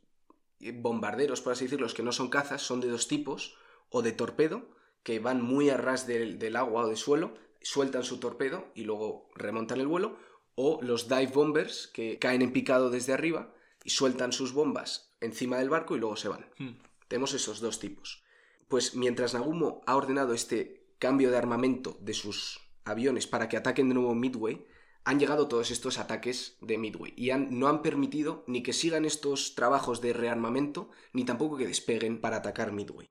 eh, 0.60 0.74
bombarderos, 0.74 1.40
por 1.40 1.54
así 1.54 1.64
decirlo, 1.64 1.86
los 1.86 1.94
que 1.94 2.04
no 2.04 2.12
son 2.12 2.30
cazas, 2.30 2.62
son 2.62 2.82
de 2.82 2.90
dos 2.90 3.08
tipos, 3.08 3.56
o 3.90 4.02
de 4.02 4.12
torpedo, 4.12 4.70
que 5.04 5.20
van 5.20 5.42
muy 5.42 5.70
a 5.70 5.78
ras 5.78 6.06
del, 6.06 6.38
del 6.38 6.58
agua 6.58 6.84
o 6.84 6.88
del 6.88 6.98
suelo, 6.98 7.34
sueltan 7.62 8.04
su 8.04 8.20
torpedo 8.20 8.68
y 8.76 8.84
luego 8.84 9.30
remontan 9.36 9.80
el 9.80 9.88
vuelo, 9.88 10.18
o 10.56 10.82
los 10.82 11.08
dive 11.08 11.28
bombers, 11.28 11.88
que 11.88 12.20
caen 12.20 12.42
en 12.42 12.52
picado 12.52 12.90
desde 12.90 13.14
arriba 13.14 13.54
y 13.84 13.90
sueltan 13.90 14.32
sus 14.32 14.54
bombas 14.54 15.16
encima 15.22 15.58
del 15.58 15.70
barco 15.70 15.96
y 15.96 16.00
luego 16.00 16.16
se 16.16 16.30
van. 16.30 16.50
Hmm. 16.58 16.78
Tenemos 17.08 17.34
esos 17.34 17.60
dos 17.60 17.80
tipos. 17.80 18.24
Pues 18.68 18.96
mientras 18.96 19.34
Nagumo 19.34 19.82
ha 19.86 19.96
ordenado 19.96 20.34
este 20.34 20.94
cambio 21.00 21.32
de 21.32 21.38
armamento 21.38 21.98
de 22.02 22.14
sus 22.14 22.60
aviones 22.86 23.28
para 23.28 23.50
que 23.50 23.58
ataquen 23.58 23.90
de 23.90 23.96
nuevo 23.96 24.14
Midway, 24.16 24.66
han 25.06 25.20
llegado 25.20 25.48
todos 25.48 25.72
estos 25.72 25.98
ataques 25.98 26.58
de 26.62 26.78
Midway 26.78 27.14
y 27.16 27.32
no 27.32 27.68
han 27.68 27.82
permitido 27.82 28.44
ni 28.48 28.62
que 28.62 28.74
sigan 28.74 29.06
estos 29.06 29.56
trabajos 29.56 30.02
de 30.02 30.14
rearmamento, 30.14 30.92
ni 31.14 31.26
tampoco 31.26 31.58
que 31.58 31.68
despeguen 31.68 32.22
para 32.22 32.38
atacar 32.38 32.72
Midway. 32.72 33.10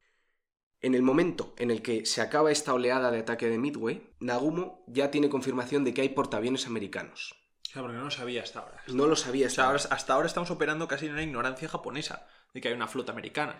En 0.80 0.94
el 0.94 1.02
momento 1.02 1.54
en 1.56 1.72
el 1.72 1.82
que 1.82 2.06
se 2.06 2.20
acaba 2.20 2.52
esta 2.52 2.72
oleada 2.72 3.10
de 3.10 3.18
ataque 3.18 3.48
de 3.48 3.58
Midway, 3.58 4.14
Nagumo 4.20 4.84
ya 4.86 5.10
tiene 5.10 5.28
confirmación 5.28 5.82
de 5.82 5.92
que 5.92 6.02
hay 6.02 6.10
portaaviones 6.10 6.66
americanos. 6.66 7.34
Claro, 7.78 7.90
porque 7.90 7.98
no 7.98 8.04
lo 8.06 8.10
sabía 8.10 8.42
hasta 8.42 8.58
ahora. 8.58 8.82
No 8.88 9.06
lo 9.06 9.14
sabía 9.14 9.46
hasta, 9.46 9.64
ahora. 9.64 9.80
Hasta 9.90 10.12
ahora 10.12 10.26
estamos 10.26 10.50
operando 10.50 10.88
casi 10.88 11.06
en 11.06 11.12
una 11.12 11.22
ignorancia 11.22 11.68
japonesa 11.68 12.26
de 12.52 12.60
que 12.60 12.66
hay 12.66 12.74
una 12.74 12.88
flota 12.88 13.12
americana. 13.12 13.56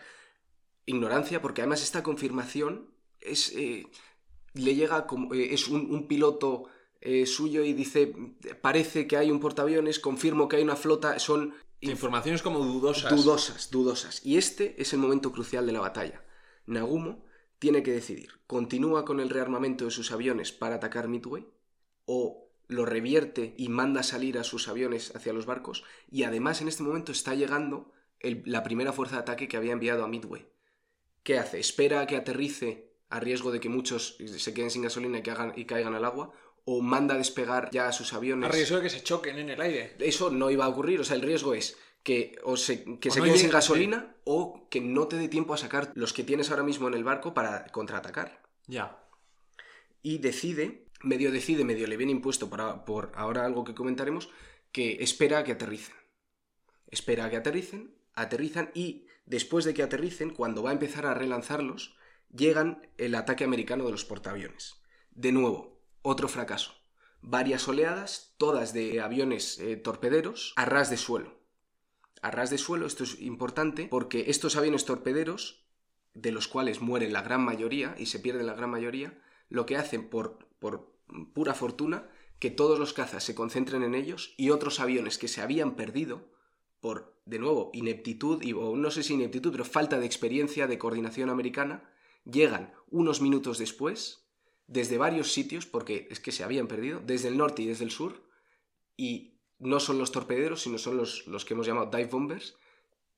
Ignorancia, 0.87 1.41
porque 1.41 1.61
además 1.63 1.85
esta 1.85 2.03
confirmación 2.03 2.91
es. 3.21 3.53
Eh, 3.55 3.87
le 4.55 4.75
llega 4.75 5.07
como. 5.07 5.33
Eh, 5.35 5.55
es 5.55 5.69
un, 5.69 6.09
piloto 6.09 6.65
eh, 7.01 7.27
suyo 7.27 7.63
y 7.63 7.75
dice. 7.75 8.13
Parece 8.61 9.07
que 9.07 9.17
hay 9.17 9.31
un 9.31 9.39
portaaviones, 9.39 10.01
confirmo 10.01 10.49
que 10.49 10.57
hay 10.57 10.65
una 10.65 10.75
flota. 10.75 11.21
Son. 11.21 11.55
Informaciones 11.81 12.43
como 12.43 12.59
dudosas. 12.59 13.15
Dudosas, 13.15 13.71
dudosas. 13.71 14.27
Y 14.27 14.37
este 14.37 14.75
es 14.83 14.93
el 14.93 14.99
momento 14.99 15.31
crucial 15.31 15.65
de 15.65 15.73
la 15.73 15.81
batalla. 15.81 16.25
Nagumo 16.67 17.25
tiene 17.61 17.85
que 17.85 17.93
decidir, 17.93 18.41
¿continúa 18.49 19.05
con 19.05 19.21
el 19.21 19.31
rearmamento 19.31 19.85
de 19.85 19.93
sus 19.93 20.11
aviones 20.11 20.51
para 20.51 20.75
atacar 20.75 21.07
Midway? 21.07 21.47
¿O 22.05 22.48
lo 22.69 22.85
revierte 22.85 23.55
y 23.57 23.69
manda 23.69 24.03
salir 24.03 24.39
a 24.39 24.45
sus 24.45 24.69
aviones 24.69 25.15
hacia 25.17 25.33
los 25.33 25.47
barcos? 25.47 25.85
Y 26.11 26.23
además 26.23 26.61
en 26.61 26.69
este 26.69 26.83
momento 26.83 27.13
está 27.13 27.35
llegando 27.35 27.93
la 28.21 28.63
primera 28.63 28.93
fuerza 28.93 29.17
de 29.17 29.23
ataque 29.23 29.49
que 29.49 29.57
había 29.57 29.73
enviado 29.73 30.05
a 30.05 30.09
Midway. 30.09 30.47
¿Qué 31.23 31.39
hace? 31.39 31.59
¿Espera 31.59 32.01
a 32.01 32.07
que 32.07 32.17
aterrice 32.17 32.93
a 33.11 33.21
riesgo 33.21 33.51
de 33.51 33.61
que 33.61 33.69
muchos 33.69 34.17
se 34.37 34.55
queden 34.55 34.71
sin 34.71 34.83
gasolina 34.83 35.19
y, 35.19 35.23
que 35.23 35.31
hagan, 35.31 35.53
y 35.57 35.65
caigan 35.65 35.95
al 35.95 36.05
agua? 36.05 36.33
¿O 36.65 36.83
manda 36.83 37.15
a 37.15 37.19
despegar 37.19 37.71
ya 37.71 37.89
a 37.89 37.93
sus 37.93 38.13
aviones? 38.13 38.49
A 38.49 38.53
riesgo 38.53 38.77
de 38.77 38.83
que 38.83 38.91
se 38.91 39.03
choquen 39.03 39.39
en 39.39 39.51
el 39.51 39.61
aire. 39.61 39.97
Eso 39.99 40.31
no 40.31 40.51
iba 40.51 40.65
a 40.65 40.69
ocurrir. 40.69 41.01
O 41.01 41.05
sea, 41.05 41.17
el 41.17 41.23
riesgo 41.23 41.55
es 41.55 41.79
que, 42.03 42.39
o 42.45 42.57
se, 42.57 42.99
que 42.99 43.11
se 43.11 43.21
queden 43.23 43.39
sin 43.39 43.51
gasolina 43.51 44.17
o 44.25 44.67
que 44.71 44.81
no 44.81 45.09
te 45.09 45.17
dé 45.17 45.29
tiempo 45.29 45.55
a 45.55 45.59
sacar 45.59 45.93
los 45.95 46.13
que 46.13 46.25
tienes 46.25 46.51
ahora 46.51 46.63
mismo 46.63 46.89
en 46.89 46.95
el 46.95 47.05
barco 47.05 47.35
para 47.35 47.67
contraatacar. 47.67 48.43
Ya. 48.67 48.99
Y 50.03 50.19
decide, 50.19 50.88
medio 51.01 51.33
decide, 51.33 51.65
medio 51.65 51.87
le 51.87 51.97
viene 51.97 52.13
impuesto 52.13 52.51
para, 52.51 52.85
por 52.85 53.13
ahora 53.15 53.45
algo 53.45 53.65
que 53.65 53.75
comentaremos, 53.75 54.31
que 54.73 55.03
espera 55.03 55.39
a 55.39 55.45
que 55.45 55.53
aterricen. 55.53 55.95
Espera 56.89 57.27
a 57.27 57.31
que 57.31 57.37
aterricen, 57.37 57.95
aterrizan 58.15 58.71
y 58.75 59.07
después 59.27 59.65
de 59.65 59.75
que 59.75 59.83
aterricen, 59.83 60.31
cuando 60.31 60.63
va 60.63 60.71
a 60.71 60.75
empezar 60.75 61.07
a 61.07 61.15
relanzarlos, 61.15 61.97
llegan 62.31 62.89
el 62.97 63.15
ataque 63.15 63.45
americano 63.45 63.85
de 63.85 63.93
los 63.93 64.05
portaaviones. 64.05 64.83
De 65.11 65.33
nuevo, 65.33 65.81
otro 66.03 66.29
fracaso. 66.29 66.75
Varias 67.21 67.67
oleadas, 67.69 68.35
todas 68.39 68.73
de 68.73 69.01
aviones 69.01 69.59
eh, 69.59 69.77
torpederos, 69.77 70.53
a 70.57 70.65
ras 70.65 70.91
de 70.91 70.97
suelo 70.97 71.39
a 72.23 72.31
ras 72.31 72.51
de 72.51 72.59
suelo. 72.59 72.87
Esto 72.87 73.05
es 73.05 73.21
importante 73.21 73.89
porque 73.89 74.25
estos 74.29 74.57
aviones 74.57 74.85
torpederos, 74.85 75.65
de 76.15 76.33
los 76.33 76.49
cuales 76.49 76.81
mueren 76.81 77.13
la 77.13 77.23
gran 77.23 77.43
mayoría 77.43 77.95
y 77.99 78.07
se 78.07 78.19
pierden 78.19 78.47
la 78.47 78.55
gran 78.55 78.71
mayoría, 78.71 79.21
lo 79.49 79.67
que 79.67 79.77
hacen 79.77 80.09
por, 80.09 80.39
por 80.59 80.93
pura 81.33 81.55
fortuna 81.55 82.09
que 82.39 82.51
todos 82.51 82.79
los 82.79 82.93
cazas 82.93 83.25
se 83.25 83.35
concentren 83.35 83.83
en 83.83 83.95
ellos 83.95 84.35
y 84.37 84.51
otros 84.51 84.81
aviones 84.81 85.19
que 85.19 85.29
se 85.29 85.41
habían 85.41 85.75
perdido 85.75 86.29
por, 86.81 87.21
de 87.25 87.39
nuevo, 87.39 87.71
ineptitud, 87.73 88.43
o 88.57 88.77
no 88.77 88.91
sé 88.91 89.03
si 89.03 89.15
ineptitud, 89.15 89.51
pero 89.51 89.65
falta 89.65 89.99
de 89.99 90.07
experiencia 90.07 90.67
de 90.67 90.79
coordinación 90.79 91.29
americana, 91.31 91.91
llegan 92.25 92.73
unos 92.89 93.21
minutos 93.21 93.59
después, 93.59 94.29
desde 94.69 94.99
varios 94.99 95.33
sitios, 95.33 95.67
porque 95.67 96.07
es 96.11 96.21
que 96.21 96.31
se 96.31 96.45
habían 96.45 96.69
perdido, 96.69 97.01
desde 97.05 97.29
el 97.29 97.37
norte 97.37 97.63
y 97.63 97.67
desde 97.67 97.85
el 97.85 97.91
sur, 97.91 98.23
y 98.97 99.41
no 99.59 99.81
son 99.81 99.99
los 99.99 100.13
torpederos, 100.13 100.63
sino 100.63 100.79
son 100.79 100.97
los, 100.97 101.27
los 101.27 101.45
que 101.45 101.55
hemos 101.55 101.67
llamado 101.67 101.91
dive 101.91 102.11
bombers, 102.11 102.57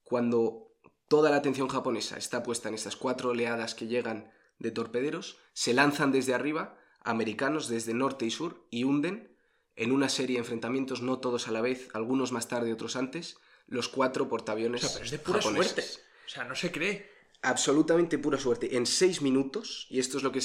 cuando 0.02 0.72
toda 1.08 1.30
la 1.30 1.36
atención 1.36 1.68
japonesa 1.68 2.16
está 2.16 2.42
puesta 2.42 2.68
en 2.68 2.74
estas 2.74 2.96
cuatro 2.96 3.30
oleadas 3.30 3.74
que 3.74 3.88
llegan 3.88 4.32
de 4.60 4.70
torpederos, 4.70 5.38
se 5.52 5.74
lanzan 5.74 6.12
desde 6.12 6.34
arriba, 6.34 6.78
americanos 7.02 7.68
desde 7.68 7.94
norte 7.94 8.26
y 8.26 8.30
sur, 8.30 8.66
y 8.70 8.84
hunden, 8.84 9.36
en 9.74 9.92
una 9.92 10.08
serie 10.08 10.36
de 10.36 10.40
enfrentamientos, 10.40 11.02
no 11.02 11.18
todos 11.18 11.48
a 11.48 11.52
la 11.52 11.60
vez, 11.60 11.88
algunos 11.94 12.32
más 12.32 12.48
tarde, 12.48 12.72
otros 12.72 12.96
antes, 12.96 13.38
los 13.66 13.88
cuatro 13.88 14.28
portaaviones. 14.28 14.84
O 14.84 14.86
sea, 14.86 14.94
pero 14.94 15.04
es 15.06 15.10
de 15.10 15.18
pura 15.18 15.42
suerte. 15.42 15.82
O 16.26 16.28
sea, 16.28 16.44
no 16.44 16.54
se 16.54 16.70
cree. 16.70 17.10
Absolutamente 17.42 18.18
pura 18.18 18.38
suerte. 18.38 18.76
En 18.76 18.84
seis 18.84 19.22
minutos, 19.22 19.86
y 19.88 19.98
esto 19.98 20.18
es 20.18 20.22
lo 20.22 20.30
que 20.30 20.40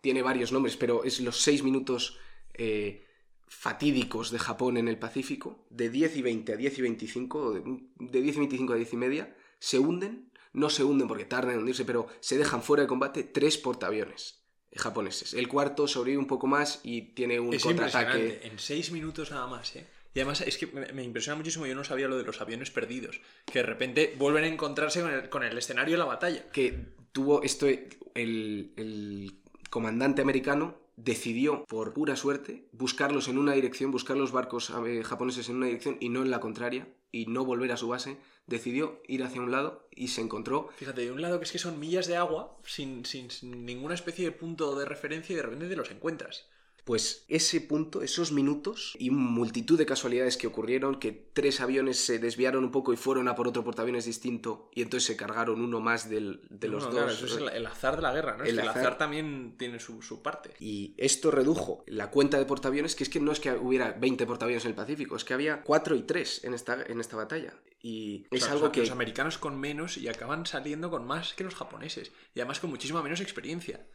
tiene 0.00 0.22
varios 0.22 0.52
nombres, 0.52 0.76
pero 0.76 1.02
es 1.02 1.20
los 1.20 1.40
seis 1.42 1.64
minutos 1.64 2.18
eh, 2.54 3.04
fatídicos 3.48 4.30
de 4.30 4.38
Japón 4.38 4.76
en 4.76 4.86
el 4.86 4.98
Pacífico, 4.98 5.66
de 5.70 5.90
10 5.90 6.16
y 6.16 6.22
20 6.22 6.52
a 6.52 6.56
10 6.56 6.78
y 6.78 6.82
25, 6.82 7.52
de 7.98 8.22
10 8.22 8.36
y 8.36 8.38
25 8.38 8.72
a 8.72 8.76
10 8.76 8.92
y 8.92 8.96
media, 8.96 9.36
se 9.58 9.78
hunden, 9.78 10.30
no 10.58 10.70
se 10.70 10.84
hunden 10.84 11.08
porque 11.08 11.24
tardan 11.24 11.54
en 11.54 11.60
hundirse, 11.60 11.84
pero 11.84 12.08
se 12.20 12.36
dejan 12.36 12.62
fuera 12.62 12.82
de 12.82 12.88
combate 12.88 13.24
tres 13.24 13.58
portaaviones 13.58 14.38
japoneses. 14.76 15.34
El 15.34 15.48
cuarto 15.48 15.88
sobrevive 15.88 16.18
un 16.18 16.26
poco 16.26 16.46
más 16.46 16.80
y 16.84 17.02
tiene 17.14 17.40
un 17.40 17.56
contraataque. 17.58 18.40
En 18.44 18.58
seis 18.58 18.90
minutos 18.92 19.30
nada 19.30 19.46
más, 19.46 19.74
¿eh? 19.76 19.86
Y 20.14 20.20
además 20.20 20.40
es 20.40 20.56
que 20.56 20.66
me, 20.66 21.02
impresiona 21.02 21.36
muchísimo, 21.36 21.66
yo 21.66 21.74
no 21.74 21.84
sabía 21.84 22.08
lo 22.08 22.16
de 22.16 22.24
los 22.24 22.40
aviones 22.40 22.70
perdidos, 22.70 23.20
que 23.46 23.60
de 23.60 23.62
repente 23.64 24.14
vuelven 24.18 24.44
a 24.44 24.46
encontrarse 24.48 25.28
con 25.28 25.44
el, 25.44 25.56
escenario 25.56 25.94
de 25.94 25.98
la 25.98 26.06
batalla. 26.06 26.50
Que 26.50 26.86
tuvo 27.12 27.42
esto, 27.42 27.66
el, 27.66 28.72
el 28.76 29.40
comandante 29.70 30.22
americano 30.22 30.76
decidió, 30.96 31.64
por 31.66 31.92
pura 31.92 32.16
suerte, 32.16 32.68
buscarlos 32.72 33.28
en 33.28 33.38
una 33.38 33.52
dirección, 33.52 33.92
buscar 33.92 34.16
los 34.16 34.32
barcos 34.32 34.72
eh, 34.86 35.04
japoneses 35.04 35.48
en 35.48 35.56
una 35.56 35.66
dirección 35.66 35.96
y 36.00 36.08
no 36.08 36.22
en 36.22 36.30
la 36.30 36.40
contraria, 36.40 36.88
y 37.12 37.26
no 37.26 37.44
volver 37.44 37.70
a 37.72 37.76
su 37.76 37.88
base, 37.88 38.16
decidió 38.48 39.00
ir 39.06 39.22
hacia 39.22 39.40
un 39.40 39.52
lado 39.52 39.86
y 39.94 40.08
se 40.08 40.20
encontró... 40.20 40.70
Fíjate, 40.76 41.02
de 41.02 41.12
un 41.12 41.22
lado 41.22 41.38
que 41.38 41.44
es 41.44 41.52
que 41.52 41.58
son 41.58 41.78
millas 41.78 42.06
de 42.06 42.16
agua, 42.16 42.56
sin, 42.64 43.04
sin, 43.04 43.30
sin 43.30 43.64
ninguna 43.64 43.94
especie 43.94 44.24
de 44.24 44.32
punto 44.32 44.76
de 44.76 44.86
referencia, 44.86 45.34
y 45.34 45.36
de 45.36 45.42
repente 45.42 45.68
te 45.68 45.76
los 45.76 45.90
encuentras. 45.90 46.48
Pues 46.84 47.24
ese 47.28 47.60
punto, 47.60 48.02
esos 48.02 48.32
minutos 48.32 48.96
y 48.98 49.10
multitud 49.10 49.76
de 49.76 49.86
casualidades 49.86 50.36
que 50.36 50.46
ocurrieron, 50.46 50.98
que 50.98 51.12
tres 51.12 51.60
aviones 51.60 51.98
se 51.98 52.18
desviaron 52.18 52.64
un 52.64 52.70
poco 52.70 52.92
y 52.92 52.96
fueron 52.96 53.28
a 53.28 53.34
por 53.34 53.46
otro 53.46 53.62
portaaviones 53.62 54.06
distinto 54.06 54.70
y 54.72 54.82
entonces 54.82 55.06
se 55.06 55.16
cargaron 55.16 55.60
uno 55.60 55.80
más 55.80 56.08
del, 56.08 56.40
de 56.48 56.68
los 56.68 56.90
dos. 56.90 57.12
eso 57.12 57.26
es 57.26 57.52
el, 57.52 57.66
azar 57.66 57.96
de 57.96 58.02
la 58.02 58.12
guerra, 58.12 58.36
¿no? 58.36 58.44
El, 58.44 58.58
azar... 58.60 58.96
también 58.96 59.56
tiene 59.58 59.78
su, 59.78 60.22
parte. 60.22 60.54
Y 60.60 60.94
esto 60.96 61.30
redujo 61.30 61.84
la 61.86 62.10
cuenta 62.10 62.38
de 62.38 62.46
portaaviones, 62.46 62.94
que 62.94 63.04
es 63.04 63.10
que 63.10 63.20
no 63.20 63.32
es 63.32 63.40
que 63.40 63.52
hubiera 63.52 63.92
20 63.92 64.26
portaaviones 64.26 64.64
en 64.64 64.70
el 64.70 64.76
Pacífico, 64.76 65.16
es 65.16 65.24
que 65.24 65.34
había 65.34 65.62
4 65.62 65.96
y 65.96 66.02
3 66.02 66.44
en 66.44 66.54
esta, 66.54 66.82
en 66.82 67.00
esta 67.00 67.16
batalla. 67.16 67.54
Y 67.80 68.26
es 68.30 68.48
algo 68.48 68.72
que... 68.72 68.80
Los 68.80 68.90
americanos 68.90 69.38
con 69.38 69.58
menos 69.58 69.96
y 69.96 70.08
acaban 70.08 70.46
saliendo 70.46 70.90
con 70.90 71.06
más 71.06 71.34
que 71.34 71.44
los 71.44 71.54
japoneses. 71.54 72.12
Y 72.34 72.40
además 72.40 72.60
con 72.60 72.70
muchísima 72.70 73.02
menos 73.02 73.20
experiencia. 73.20 73.86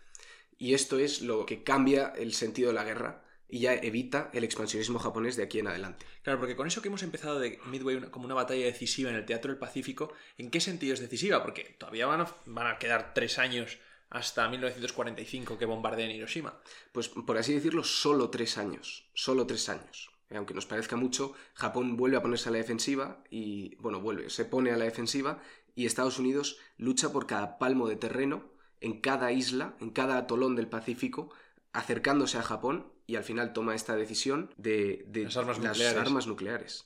Y 0.64 0.74
esto 0.74 0.98
es 0.98 1.22
lo 1.22 1.46
que 1.46 1.62
cambia 1.62 2.14
el 2.16 2.34
sentido 2.34 2.70
de 2.70 2.76
la 2.76 2.86
guerra 2.86 3.22
y 3.50 3.60
ya 3.60 3.74
evita 3.74 4.30
el 4.32 4.46
expansionismo 4.46 4.98
japonés 4.98 5.36
de 5.36 5.44
aquí 5.44 5.60
en 5.60 5.68
adelante. 5.68 6.06
Claro, 6.22 6.40
porque 6.40 6.56
con 6.56 6.68
eso 6.68 6.82
que 6.82 6.88
hemos 6.88 7.04
empezado 7.04 7.38
de 7.38 7.60
Midway 7.66 8.00
como 8.12 8.24
una 8.24 8.34
batalla 8.34 8.64
decisiva 8.64 9.10
en 9.10 9.18
el 9.18 9.26
Teatro 9.26 9.52
del 9.52 9.60
Pacífico, 9.60 10.14
¿en 10.38 10.50
qué 10.50 10.62
sentido 10.62 10.94
es 10.94 11.02
decisiva? 11.02 11.44
Porque 11.44 11.76
todavía 11.78 12.06
van 12.06 12.22
a, 12.22 12.34
van 12.46 12.68
a 12.68 12.80
quedar 12.80 13.14
tres 13.14 13.40
años 13.40 13.78
hasta 14.10 14.48
1945 14.48 15.58
que 15.58 15.66
bombardean 15.66 16.12
Hiroshima. 16.12 16.58
Pues 16.94 17.10
por 17.10 17.38
así 17.38 17.54
decirlo, 17.54 17.84
solo 17.84 18.30
tres 18.30 18.58
años. 18.58 19.10
Solo 19.14 19.46
tres 19.46 19.68
años. 19.68 20.12
Aunque 20.34 20.54
nos 20.54 20.66
parezca 20.66 20.96
mucho, 20.96 21.34
Japón 21.56 21.98
vuelve 21.98 22.16
a 22.16 22.22
ponerse 22.22 22.48
a 22.48 22.54
la 22.54 22.60
defensiva 22.60 23.22
y, 23.30 23.76
bueno, 23.82 24.00
vuelve, 24.00 24.30
se 24.30 24.46
pone 24.46 24.72
a 24.72 24.78
la 24.78 24.86
defensiva 24.86 25.44
y 25.76 25.86
Estados 25.88 26.20
Unidos 26.20 26.58
lucha 26.78 27.12
por 27.12 27.28
cada 27.28 27.58
palmo 27.58 27.90
de 27.90 27.98
terreno 27.98 28.53
en 28.84 29.00
cada 29.00 29.32
isla, 29.32 29.76
en 29.80 29.90
cada 29.90 30.18
atolón 30.18 30.56
del 30.56 30.68
Pacífico, 30.68 31.32
acercándose 31.72 32.38
a 32.38 32.44
Japón 32.44 32.92
y 33.08 33.16
al 33.16 33.24
final 33.24 33.54
toma 33.54 33.76
esta 33.76 33.96
decisión 33.96 34.54
de, 34.58 35.06
las, 35.14 35.38
armas, 35.38 36.28
nucleares. 36.28 36.86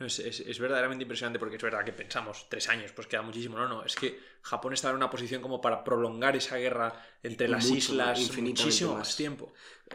es, 0.00 0.58
verdaderamente 0.58 1.02
impresionante 1.02 1.38
porque 1.38 1.56
es 1.56 1.62
verdad 1.62 1.84
que 1.84 1.92
pensamos 1.92 2.48
tres 2.48 2.68
años, 2.70 2.92
pues 2.92 3.06
queda 3.06 3.20
muchísimo. 3.20 3.58
No, 3.58 3.68
no, 3.68 3.84
es 3.84 3.94
que 3.94 4.18
Japón 4.40 4.72
estaba 4.72 4.92
en 4.92 4.96
una 4.96 5.10
posición 5.10 5.42
como 5.42 5.60
para 5.60 5.84
prolongar 5.84 6.36
esa 6.36 6.56
guerra 6.56 7.04
entre 7.22 7.48
las 7.48 7.70
islas 7.70 8.18
muchísimo 8.38 8.94
más, 8.94 9.14
tiempo. 9.14 9.52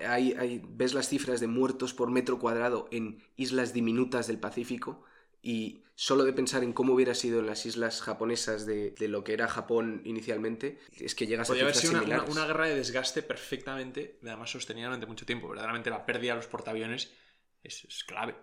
Hay, 0.08 0.34
hay, 0.34 0.62
ves 0.64 0.94
las 0.94 1.10
cifras 1.10 1.40
de 1.40 1.48
muertos 1.48 1.94
por 1.94 2.12
metro 2.12 2.38
cuadrado 2.38 2.88
en 2.92 3.24
islas 3.36 3.74
diminutas 3.74 4.28
del 4.28 4.40
Pacífico 4.40 5.04
y 5.42 5.84
solo 5.96 6.24
de 6.24 6.34
pensar 6.34 6.64
en 6.64 6.74
cómo 6.74 6.94
hubiera 6.94 7.14
sido 7.14 7.40
en 7.40 7.48
las 7.48 7.66
islas 7.66 8.02
japonesas 8.02 8.66
de, 8.66 8.96
lo 9.08 9.24
que 9.24 9.34
era 9.34 9.48
Japón 9.48 10.02
inicialmente, 10.06 10.80
es 10.98 11.16
que 11.16 11.28
llegas 11.28 11.50
a 11.50 11.54
cifras 11.54 11.64
haber 11.64 11.76
sido 11.76 12.04
una, 12.04 12.24
una, 12.24 12.46
guerra 12.46 12.68
de 12.68 12.76
desgaste 12.76 13.22
perfectamente, 13.22 14.20
además 14.24 14.52
sostenida 14.52 14.88
durante 14.88 15.06
mucho 15.06 15.26
tiempo. 15.26 15.48
Verdaderamente 15.50 15.90
la 15.90 16.06
pérdida 16.06 16.34
de 16.34 16.38
los 16.38 16.48
portaaviones 16.48 17.12
es, 17.64 18.04
clave 18.06 18.36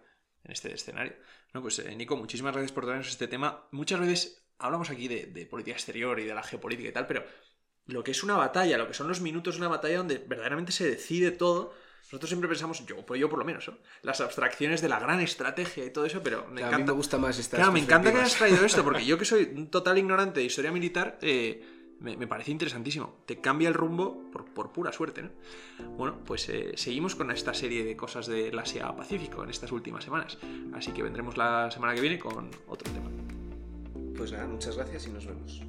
en 0.44 0.52
este 0.52 0.72
escenario. 0.72 1.14
No, 1.52 1.62
pues 1.62 1.78
eh, 1.78 1.94
Nico, 1.96 2.16
muchísimas 2.16 2.52
gracias 2.52 2.72
por 2.72 2.84
traernos 2.84 3.08
este 3.08 3.28
tema. 3.28 3.66
Muchas 3.72 4.00
veces 4.00 4.46
hablamos 4.58 4.90
aquí 4.90 5.08
de, 5.08 5.26
de 5.26 5.46
política 5.46 5.76
exterior 5.76 6.18
y 6.20 6.24
de 6.24 6.34
la 6.34 6.42
geopolítica 6.42 6.88
y 6.88 6.92
tal, 6.92 7.06
pero 7.06 7.24
lo 7.86 8.04
que 8.04 8.10
es 8.10 8.22
una 8.22 8.36
batalla, 8.36 8.78
lo 8.78 8.86
que 8.86 8.94
son 8.94 9.08
los 9.08 9.20
minutos 9.20 9.54
de 9.54 9.62
una 9.62 9.68
batalla 9.68 9.98
donde 9.98 10.18
verdaderamente 10.18 10.72
se 10.72 10.88
decide 10.88 11.30
todo. 11.30 11.74
Nosotros 12.04 12.30
siempre 12.30 12.48
pensamos, 12.48 12.86
yo, 12.86 13.04
pues 13.04 13.20
yo 13.20 13.28
por 13.28 13.38
lo 13.38 13.44
menos, 13.44 13.68
¿no? 13.68 13.74
las 14.02 14.20
abstracciones 14.20 14.80
de 14.80 14.88
la 14.88 14.98
gran 14.98 15.20
estrategia 15.20 15.84
y 15.84 15.90
todo 15.90 16.06
eso, 16.06 16.22
pero 16.22 16.46
me 16.46 16.60
Claro, 16.60 16.68
encanta. 16.68 16.76
A 16.76 16.78
mí 16.78 16.84
me 16.84 16.92
gusta 16.92 17.18
más 17.18 17.38
esta. 17.38 17.56
Claro, 17.58 17.72
me 17.72 17.80
encanta 17.80 18.10
que 18.12 18.18
hayas 18.18 18.34
traído 18.34 18.64
esto, 18.64 18.82
porque 18.84 19.04
yo 19.04 19.18
que 19.18 19.24
soy 19.26 19.52
un 19.54 19.68
total 19.70 19.98
ignorante 19.98 20.40
de 20.40 20.46
historia 20.46 20.72
militar, 20.72 21.18
eh, 21.20 21.62
me, 22.00 22.16
me 22.16 22.26
parece 22.26 22.50
interesantísimo. 22.50 23.18
Te 23.26 23.40
cambia 23.40 23.68
el 23.68 23.74
rumbo 23.74 24.30
por, 24.30 24.46
por 24.46 24.72
pura 24.72 24.92
suerte, 24.92 25.22
¿no? 25.22 25.30
Bueno, 25.96 26.18
pues 26.24 26.48
eh, 26.48 26.72
seguimos 26.76 27.14
con 27.14 27.30
esta 27.30 27.52
serie 27.52 27.84
de 27.84 27.96
cosas 27.96 28.26
del 28.26 28.58
Asia-Pacífico 28.58 29.44
en 29.44 29.50
estas 29.50 29.70
últimas 29.72 30.04
semanas. 30.04 30.38
Así 30.74 30.92
que 30.92 31.02
vendremos 31.02 31.36
la 31.36 31.70
semana 31.70 31.94
que 31.94 32.00
viene 32.00 32.18
con 32.18 32.50
otro 32.68 32.90
tema. 32.92 33.10
Pues 34.16 34.32
nada, 34.32 34.46
muchas 34.46 34.76
gracias 34.76 35.06
y 35.06 35.10
nos 35.10 35.26
vemos. 35.26 35.60